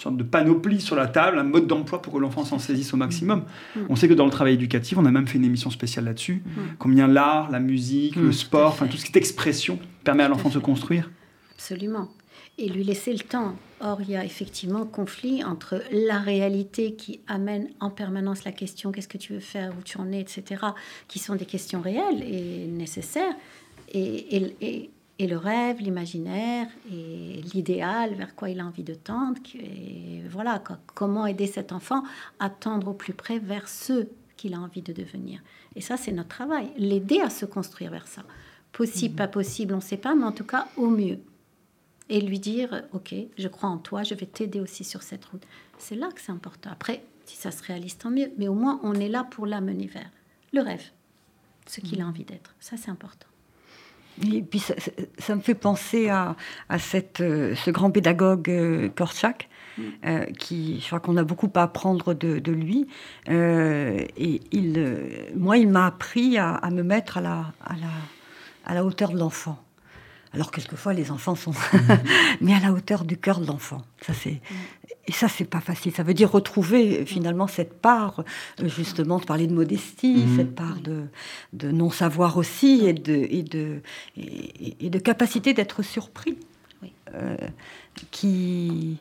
sorte 0.00 0.16
de 0.16 0.22
panoplie 0.22 0.80
sur 0.80 0.96
la 0.96 1.06
table, 1.06 1.38
un 1.38 1.44
mode 1.44 1.66
d'emploi 1.66 2.02
pour 2.02 2.12
que 2.12 2.18
l'enfant 2.18 2.44
s'en 2.44 2.58
saisisse 2.58 2.92
au 2.92 2.96
maximum. 2.96 3.44
Mm. 3.76 3.80
On 3.88 3.96
sait 3.96 4.08
que 4.08 4.14
dans 4.14 4.24
le 4.24 4.30
travail 4.30 4.54
éducatif, 4.54 4.98
on 4.98 5.04
a 5.04 5.10
même 5.10 5.26
fait 5.26 5.38
une 5.38 5.44
émission 5.44 5.70
spéciale 5.70 6.06
là-dessus, 6.06 6.42
mm. 6.44 6.60
combien 6.78 7.06
l'art, 7.06 7.50
la 7.50 7.60
musique, 7.60 8.16
le 8.16 8.28
mm. 8.28 8.32
sport, 8.32 8.70
enfin 8.70 8.86
tout 8.86 8.96
ce 8.96 9.04
qui 9.04 9.12
est 9.12 9.16
expression 9.16 9.78
permet 10.04 10.24
à 10.24 10.28
l'enfant 10.28 10.48
de 10.48 10.54
se 10.54 10.58
construire. 10.58 11.10
Absolument. 11.54 12.08
Et 12.58 12.68
lui 12.68 12.84
laisser 12.84 13.12
le 13.12 13.20
temps. 13.20 13.56
Or, 13.80 14.00
il 14.00 14.10
y 14.10 14.16
a 14.16 14.24
effectivement 14.24 14.84
conflit 14.84 15.42
entre 15.42 15.82
la 15.90 16.18
réalité 16.18 16.94
qui 16.94 17.20
amène 17.26 17.68
en 17.80 17.90
permanence 17.90 18.44
la 18.44 18.52
question 18.52 18.92
qu'est-ce 18.92 19.08
que 19.08 19.18
tu 19.18 19.32
veux 19.32 19.40
faire, 19.40 19.72
où 19.78 19.82
tu 19.82 19.98
en 19.98 20.12
es, 20.12 20.20
etc., 20.20 20.62
qui 21.08 21.18
sont 21.18 21.34
des 21.34 21.46
questions 21.46 21.80
réelles 21.80 22.22
et 22.22 22.66
nécessaires, 22.66 23.34
et, 23.92 24.36
et 24.36 24.56
et 24.60 24.90
le 25.26 25.36
rêve, 25.36 25.80
l'imaginaire 25.80 26.68
et 26.90 27.42
l'idéal 27.54 28.14
vers 28.14 28.34
quoi 28.34 28.50
il 28.50 28.60
a 28.60 28.66
envie 28.66 28.82
de 28.82 28.94
tendre. 28.94 29.40
Et 29.54 30.22
voilà, 30.28 30.62
comment 30.94 31.26
aider 31.26 31.46
cet 31.46 31.72
enfant 31.72 32.02
à 32.38 32.50
tendre 32.50 32.88
au 32.88 32.94
plus 32.94 33.12
près 33.12 33.38
vers 33.38 33.68
ce 33.68 34.06
qu'il 34.36 34.54
a 34.54 34.60
envie 34.60 34.82
de 34.82 34.92
devenir. 34.92 35.40
Et 35.76 35.80
ça, 35.80 35.96
c'est 35.96 36.12
notre 36.12 36.28
travail, 36.28 36.70
l'aider 36.76 37.20
à 37.20 37.30
se 37.30 37.44
construire 37.44 37.90
vers 37.90 38.06
ça. 38.06 38.22
Possible, 38.72 39.14
pas 39.14 39.28
possible, 39.28 39.74
on 39.74 39.76
ne 39.76 39.82
sait 39.82 39.96
pas, 39.96 40.14
mais 40.14 40.24
en 40.24 40.32
tout 40.32 40.44
cas 40.44 40.68
au 40.76 40.88
mieux. 40.88 41.18
Et 42.08 42.20
lui 42.20 42.38
dire, 42.38 42.82
ok, 42.92 43.14
je 43.38 43.48
crois 43.48 43.68
en 43.68 43.78
toi, 43.78 44.02
je 44.02 44.14
vais 44.14 44.26
t'aider 44.26 44.60
aussi 44.60 44.84
sur 44.84 45.02
cette 45.02 45.24
route. 45.26 45.44
C'est 45.78 45.94
là 45.94 46.08
que 46.14 46.20
c'est 46.20 46.32
important. 46.32 46.70
Après, 46.70 47.04
si 47.24 47.36
ça 47.36 47.50
se 47.50 47.62
réalise, 47.62 47.96
tant 47.96 48.10
mieux. 48.10 48.32
Mais 48.38 48.48
au 48.48 48.54
moins, 48.54 48.80
on 48.82 48.94
est 48.94 49.08
là 49.08 49.24
pour 49.24 49.46
l'amener 49.46 49.86
vers 49.86 50.10
le 50.52 50.60
rêve, 50.60 50.90
ce 51.66 51.80
qu'il 51.80 52.00
a 52.00 52.06
envie 52.06 52.24
d'être. 52.24 52.54
Ça, 52.60 52.76
c'est 52.76 52.90
important. 52.90 53.26
Et 54.32 54.42
puis 54.42 54.60
ça, 54.60 55.34
me 55.34 55.40
fait 55.40 55.54
penser 55.54 56.08
à, 56.08 56.36
cette, 56.78 57.20
euh, 57.20 57.54
ce 57.54 57.70
grand 57.70 57.90
pédagogue 57.90 58.50
euh, 58.50 58.88
Korczak, 58.88 59.48
mm. 59.78 59.82
euh, 60.04 60.24
qui, 60.38 60.80
je 60.80 60.86
crois 60.86 61.00
qu'on 61.00 61.16
a 61.16 61.24
beaucoup 61.24 61.50
à 61.54 61.62
apprendre 61.62 62.14
de, 62.14 62.52
lui. 62.52 62.86
et 63.26 64.40
il, 64.52 65.30
moi, 65.34 65.56
il 65.56 65.68
m'a 65.68 65.86
appris 65.86 66.38
à, 66.38 66.60
me 66.70 66.82
mettre 66.82 67.18
à 67.18 67.20
la, 67.20 67.52
à 67.64 67.74
la, 67.74 67.88
à 68.66 68.74
la 68.74 68.84
hauteur 68.84 69.10
de 69.10 69.18
l'enfant. 69.18 69.58
Alors 70.34 70.50
quelquefois 70.50 70.94
les 70.94 71.10
enfants 71.10 71.34
sont, 71.34 71.52
mais 72.40 72.54
à 72.54 72.60
la 72.60 72.72
hauteur 72.72 73.04
du 73.04 73.18
cœur 73.18 73.38
de 73.40 73.46
l'enfant. 73.46 73.82
Ça 74.00 74.14
c'est, 74.14 74.40
et 75.06 75.12
ça 75.12 75.28
c'est 75.28 75.44
pas 75.44 75.60
facile. 75.60 75.92
Ça 75.92 76.02
veut 76.02 76.14
dire 76.14 76.30
retrouver 76.30 77.04
finalement 77.06 77.46
cette 77.46 77.80
part, 77.80 78.24
justement, 78.62 79.18
de 79.18 79.24
parler 79.24 79.46
de 79.46 79.54
modestie, 79.54 80.24
mhm. 80.26 80.36
cette 80.36 80.54
part 80.54 80.80
de, 80.80 81.04
de 81.52 81.70
non 81.70 81.90
savoir 81.90 82.36
aussi 82.36 82.86
et 82.86 82.92
de 82.92 83.26
et 83.30 83.42
de 83.42 83.80
et, 84.16 84.90
de 84.90 84.98
capacité 84.98 85.54
d'être 85.54 85.82
surpris, 85.82 86.36
euh, 87.14 87.36
qui 88.10 88.98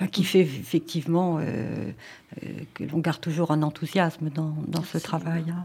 euh, 0.00 0.06
qui 0.06 0.24
fait 0.24 0.40
effectivement 0.40 1.38
euh, 1.38 1.42
euh, 1.42 1.92
que 2.74 2.84
l'on 2.84 2.98
garde 2.98 3.20
toujours 3.20 3.50
un 3.52 3.62
enthousiasme 3.62 4.30
dans, 4.34 4.82
ce 4.82 4.98
travail. 4.98 5.44
Hein, 5.48 5.64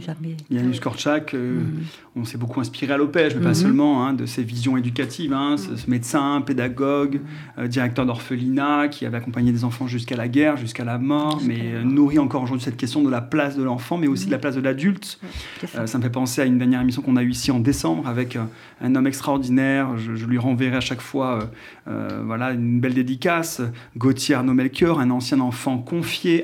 jamais... 0.00 0.36
Yannis 0.50 0.78
Korczak, 0.78 1.34
euh, 1.34 1.60
mhm. 1.60 1.84
on 2.16 2.24
s'est 2.24 2.38
beaucoup 2.38 2.60
inspiré 2.60 2.92
à 2.92 2.96
l'OPEJ, 2.96 3.36
mais 3.36 3.42
pas 3.42 3.48
mhm. 3.48 3.54
seulement, 3.54 4.06
hein, 4.06 4.12
de 4.12 4.26
ses 4.26 4.42
visions 4.42 4.76
éducatives. 4.76 5.32
Hein, 5.32 5.56
ce, 5.56 5.90
médecin, 5.90 6.42
pédagogue, 6.42 7.14
mhm. 7.14 7.64
euh, 7.64 7.68
directeur 7.68 8.06
d'orphelinat, 8.06 8.88
qui 8.88 9.06
avait 9.06 9.16
accompagné 9.16 9.52
des 9.52 9.64
enfants 9.64 9.86
jusqu'à 9.86 10.16
la 10.16 10.28
guerre, 10.28 10.56
jusqu'à 10.56 10.84
la 10.84 10.98
mort, 10.98 11.40
mais 11.44 11.82
nourrit 11.82 12.18
encore 12.18 12.42
aujourd'hui 12.42 12.64
cette 12.64 12.76
question 12.76 13.02
de 13.02 13.10
la 13.10 13.20
place 13.20 13.56
de 13.56 13.62
l'enfant, 13.62 13.96
mais 13.96 14.06
aussi 14.06 14.26
de 14.26 14.30
la 14.30 14.38
place 14.38 14.54
de 14.54 14.60
l'adulte. 14.60 15.18
ça 15.66 15.98
me 15.98 16.02
fait 16.02 16.10
penser 16.10 16.42
à 16.42 16.44
une 16.44 16.58
dernière 16.58 16.82
émission 16.82 17.02
qu'on 17.02 17.16
a 17.16 17.22
eue 17.22 17.30
ici 17.30 17.50
en 17.50 17.58
décembre 17.58 18.06
avec 18.06 18.38
un 18.80 18.94
homme 18.94 19.06
extraordinaire. 19.06 19.96
Je, 19.96 20.26
lui 20.26 20.38
renverrai 20.38 20.76
à 20.76 20.80
chaque 20.80 21.00
fois 21.00 21.50
voilà, 21.86 22.52
une 22.52 22.80
belle 22.80 22.94
dédicace. 22.94 23.62
Gauthier 23.96 24.34
Arnaud 24.34 24.54
Melchior, 24.54 25.00
un 25.00 25.10
ancien 25.10 25.40
enfant 25.40 25.78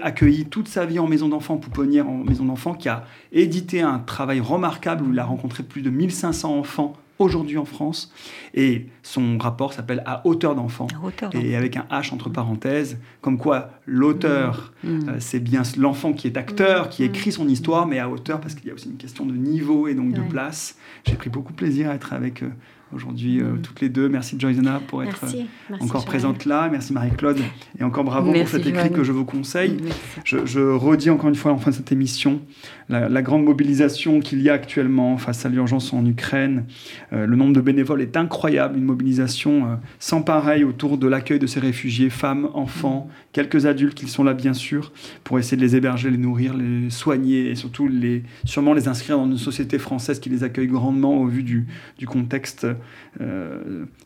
accueilli 0.03 0.47
toute 0.47 0.68
sa 0.68 0.87
vie 0.87 0.99
en 0.99 1.07
maison 1.07 1.29
d'enfants, 1.29 1.57
pouponnière 1.57 2.09
en 2.09 2.18
maison 2.18 2.44
d'enfants, 2.44 2.75
qui 2.75 2.88
a 2.88 3.05
édité 3.33 3.81
un 3.81 3.99
travail 3.99 4.40
remarquable 4.40 5.05
où 5.05 5.12
il 5.12 5.18
a 5.18 5.25
rencontré 5.25 5.62
plus 5.62 5.83
de 5.83 5.90
1500 5.90 6.59
enfants 6.59 6.94
aujourd'hui 7.18 7.59
en 7.59 7.64
France. 7.64 8.12
Et 8.55 8.87
son 9.03 9.38
rapport 9.38 9.73
s'appelle 9.73 10.03
À 10.07 10.27
hauteur 10.27 10.55
d'enfant. 10.55 10.87
Et 11.33 11.57
avec 11.57 11.77
un 11.77 11.87
H 11.90 12.14
entre 12.14 12.31
parenthèses, 12.31 12.99
comme 13.21 13.38
quoi 13.38 13.71
l'auteur, 13.87 14.73
mmh. 14.85 14.88
Mmh. 14.88 15.09
Euh, 15.09 15.16
c'est 15.18 15.40
bien 15.40 15.62
l'enfant 15.77 16.12
qui 16.12 16.27
est 16.27 16.37
acteur, 16.37 16.88
qui 16.88 17.03
mmh. 17.03 17.07
écrit 17.07 17.33
son 17.33 17.49
histoire, 17.49 17.87
mais 17.87 17.99
à 17.99 18.09
hauteur, 18.09 18.40
parce 18.40 18.55
qu'il 18.55 18.68
y 18.68 18.71
a 18.71 18.75
aussi 18.75 18.88
une 18.88 18.97
question 18.97 19.27
de 19.27 19.35
niveau 19.35 19.88
et 19.88 19.94
donc 19.94 20.12
de 20.12 20.23
place. 20.23 20.77
J'ai 21.05 21.16
pris 21.16 21.31
beaucoup 21.31 21.53
de 21.53 21.59
plaisir 21.59 21.90
à 21.90 21.94
être 21.94 22.12
avec 22.12 22.42
eux 22.42 22.53
aujourd'hui 22.94 23.40
euh, 23.40 23.53
mm. 23.53 23.62
toutes 23.62 23.81
les 23.81 23.88
deux. 23.88 24.09
Merci 24.09 24.37
Joyzena 24.38 24.81
pour 24.87 25.03
être 25.03 25.24
euh, 25.24 25.74
encore 25.81 26.05
présente 26.05 26.44
là. 26.44 26.68
Merci 26.70 26.92
Marie-Claude. 26.92 27.38
Et 27.79 27.85
encore 27.85 28.05
bravo 28.05 28.33
pour 28.33 28.48
cet 28.48 28.66
écrit 28.66 28.90
que 28.90 29.05
je 29.05 29.12
vous 29.12 29.24
conseille. 29.24 29.77
Je, 30.24 30.59
redis 30.59 31.11
encore 31.11 31.29
une 31.29 31.35
fois 31.35 31.53
en 31.53 31.59
fin 31.59 31.70
de 31.70 31.77
cette 31.77 31.92
émission 31.92 32.40
la, 32.88 33.22
grande 33.22 33.44
mobilisation 33.44 34.20
qu'il 34.20 34.40
y 34.40 34.48
a 34.48 34.55
actuellement 34.55 35.18
face 35.18 35.44
à 35.44 35.48
l'urgence 35.48 35.92
en 35.92 36.05
Ukraine. 36.07 36.64
Euh, 37.12 37.27
le 37.27 37.37
nombre 37.37 37.53
de 37.53 37.61
bénévoles 37.61 38.01
est 38.01 38.16
incroyable. 38.16 38.79
Une 38.79 38.85
mobilisation 38.85 39.79
sans 39.98 40.22
pareil 40.22 40.64
autour 40.64 40.98
de 40.98 41.07
l'accueil 41.07 41.38
de 41.38 41.46
ces 41.46 41.61
réfugiés, 41.61 42.11
femmes, 42.11 42.48
enfants, 42.55 43.09
quelques 43.33 43.66
adultes 43.66 43.94
qui 43.94 44.09
sont 44.09 44.24
là 44.24 44.35
bien 44.35 44.55
sûr, 44.55 44.92
pour 45.24 45.38
essayer 45.38 45.57
de 45.57 45.62
les 45.62 45.77
héberger, 45.77 46.11
les 46.11 46.18
nourrir, 46.18 46.55
les 46.55 46.90
soigner 46.90 47.51
et 47.51 47.55
surtout 47.55 47.88
les, 47.88 48.22
sûrement 48.44 48.72
les 48.72 48.88
inscrire 48.88 49.18
dans 49.18 49.27
une 49.27 49.38
société 49.38 49.79
française 49.79 50.20
qui 50.20 50.31
les 50.31 50.44
accueille 50.44 50.66
grandement 50.66 51.18
au 51.18 51.27
vu 51.27 51.42
du, 51.42 51.66
du 51.98 52.07
contexte 52.07 52.66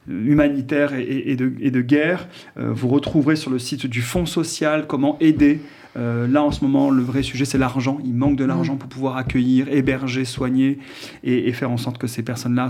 humanitaire 0.08 0.94
et, 0.94 1.37
de, 1.37 1.80
guerre. 1.80 2.28
Euh, 2.56 2.70
vous 2.72 2.88
retrouverez 2.88 3.37
sur 3.37 3.50
le 3.50 3.58
site 3.58 3.87
du 3.87 4.02
Fonds 4.02 4.26
social 4.26 4.87
comment 4.87 5.16
aider. 5.20 5.61
Euh, 5.96 6.26
là, 6.26 6.42
en 6.42 6.50
ce 6.50 6.64
moment, 6.64 6.90
le 6.90 7.02
vrai 7.02 7.22
sujet, 7.22 7.44
c'est 7.44 7.59
l'argent. 7.59 7.98
Il 8.05 8.14
manque 8.14 8.37
de 8.37 8.44
l'argent 8.44 8.76
pour 8.76 8.88
pouvoir 8.88 9.16
accueillir, 9.16 9.68
héberger, 9.68 10.24
soigner 10.24 10.78
et, 11.24 11.52
faire 11.52 11.70
en 11.70 11.76
sorte 11.76 11.98
que 11.98 12.07
ces 12.07 12.22
personnes-là 12.22 12.68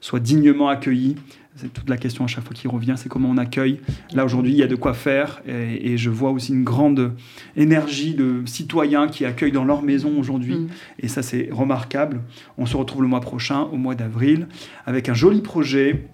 soient 0.00 0.20
dignement 0.20 0.68
accueillies 0.68 1.16
C'est 1.54 1.72
toute 1.72 1.88
la 1.88 1.96
question 1.96 2.24
à 2.24 2.26
chaque 2.26 2.44
fois 2.44 2.54
qui 2.54 2.66
revient, 2.66 2.94
c'est 2.96 3.08
comment 3.08 3.30
on 3.30 3.36
accueille. 3.36 3.80
Là 4.12 4.24
aujourd'hui, 4.24 4.52
il 4.52 4.58
y 4.58 4.62
a 4.62 4.66
de 4.66 4.74
quoi 4.74 4.92
faire 4.92 5.40
et, 5.46 5.96
je 5.96 6.10
vois 6.10 6.30
aussi 6.30 6.52
une 6.52 6.64
grande 6.64 7.12
énergie 7.56 8.14
de 8.14 8.42
citoyens 8.46 9.08
qui 9.08 9.24
accueillent 9.24 9.52
dans 9.52 9.64
leur 9.64 9.82
maison 9.82 10.18
aujourd'hui 10.18 10.56
mm. 10.56 10.68
et 11.00 11.08
ça 11.08 11.22
c'est 11.22 11.48
remarquable. 11.52 12.20
On 12.56 12.66
se 12.66 12.76
retrouve 12.76 13.02
le 13.02 13.08
mois 13.08 13.20
prochain, 13.20 13.62
au 13.72 13.76
mois 13.76 13.94
d'avril, 13.94 14.48
avec 14.86 15.08
un 15.08 15.14
joli 15.14 15.40
projet. 15.40 16.08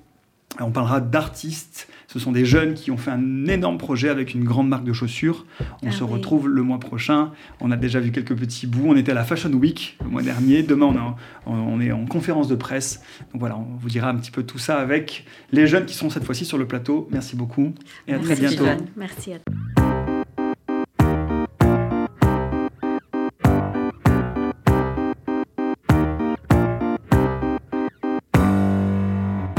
On 0.61 0.71
parlera 0.71 1.01
d'artistes 1.01 1.89
ce 2.15 2.21
sont 2.21 2.31
des 2.31 2.45
jeunes 2.45 2.75
qui 2.75 2.93
ont 2.93 2.97
fait 2.97 3.11
un 3.11 3.47
énorme 3.49 3.77
projet 3.77 4.09
avec 4.09 4.35
une 4.35 4.45
grande 4.45 4.69
marque 4.69 4.85
de 4.85 4.93
chaussures. 4.93 5.47
On 5.83 5.89
ah 5.89 5.91
se 5.91 6.05
retrouve 6.05 6.49
le 6.49 6.63
mois 6.63 6.79
prochain. 6.79 7.33
On 7.61 7.73
a 7.73 7.77
déjà 7.77 7.99
vu 7.99 8.13
quelques 8.13 8.37
petits 8.37 8.69
bouts. 8.69 8.85
On 8.87 8.95
était 8.95 9.11
à 9.11 9.17
la 9.17 9.25
Fashion 9.25 9.51
Week 9.51 9.99
le 10.01 10.11
mois 10.11 10.23
dernier. 10.23 10.63
Demain, 10.63 11.17
on, 11.45 11.81
est 11.81 11.91
en 11.91 12.07
conférence 12.07 12.47
de 12.47 12.55
presse. 12.55 13.03
Donc 13.33 13.41
voilà, 13.41 13.57
on 13.57 13.67
vous 13.81 13.89
dira 13.89 14.11
un 14.11 14.15
petit 14.15 14.31
peu 14.31 14.45
tout 14.45 14.59
ça 14.59 14.79
avec 14.79 15.27
les 15.51 15.67
jeunes 15.67 15.87
qui 15.87 15.95
sont 15.95 16.09
cette 16.09 16.23
fois-ci 16.23 16.45
sur 16.45 16.57
le 16.57 16.69
plateau. 16.69 17.09
Merci 17.11 17.35
beaucoup 17.35 17.75
et 18.07 18.15
à 18.15 18.21
très 18.21 18.37
bientôt. 18.37 18.65
Merci 18.97 19.33
à 19.33 19.39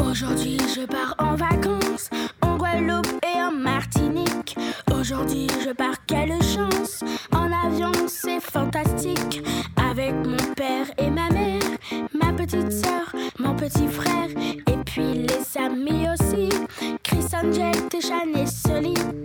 Aujourd'hui, 0.01 0.57
je 0.73 0.85
pars 0.85 1.15
en 1.19 1.35
vacances. 1.35 2.09
Je 5.27 5.73
pars, 5.73 6.05
quelle 6.05 6.41
chance! 6.43 7.03
En 7.31 7.51
avion, 7.51 7.91
c'est 8.07 8.39
fantastique. 8.39 9.41
Avec 9.75 10.13
mon 10.13 10.53
père 10.55 10.87
et 10.97 11.09
ma 11.09 11.29
mère, 11.29 11.61
ma 12.13 12.31
petite 12.33 12.71
soeur, 12.71 13.11
mon 13.39 13.55
petit 13.55 13.87
frère, 13.87 14.29
et 14.29 14.77
puis 14.85 15.25
les 15.25 15.57
amis 15.59 16.07
aussi. 16.13 16.49
Chris 17.03 17.25
Angel, 17.33 17.87
Téchan 17.89 18.33
et 18.35 18.45
Solide. 18.45 19.24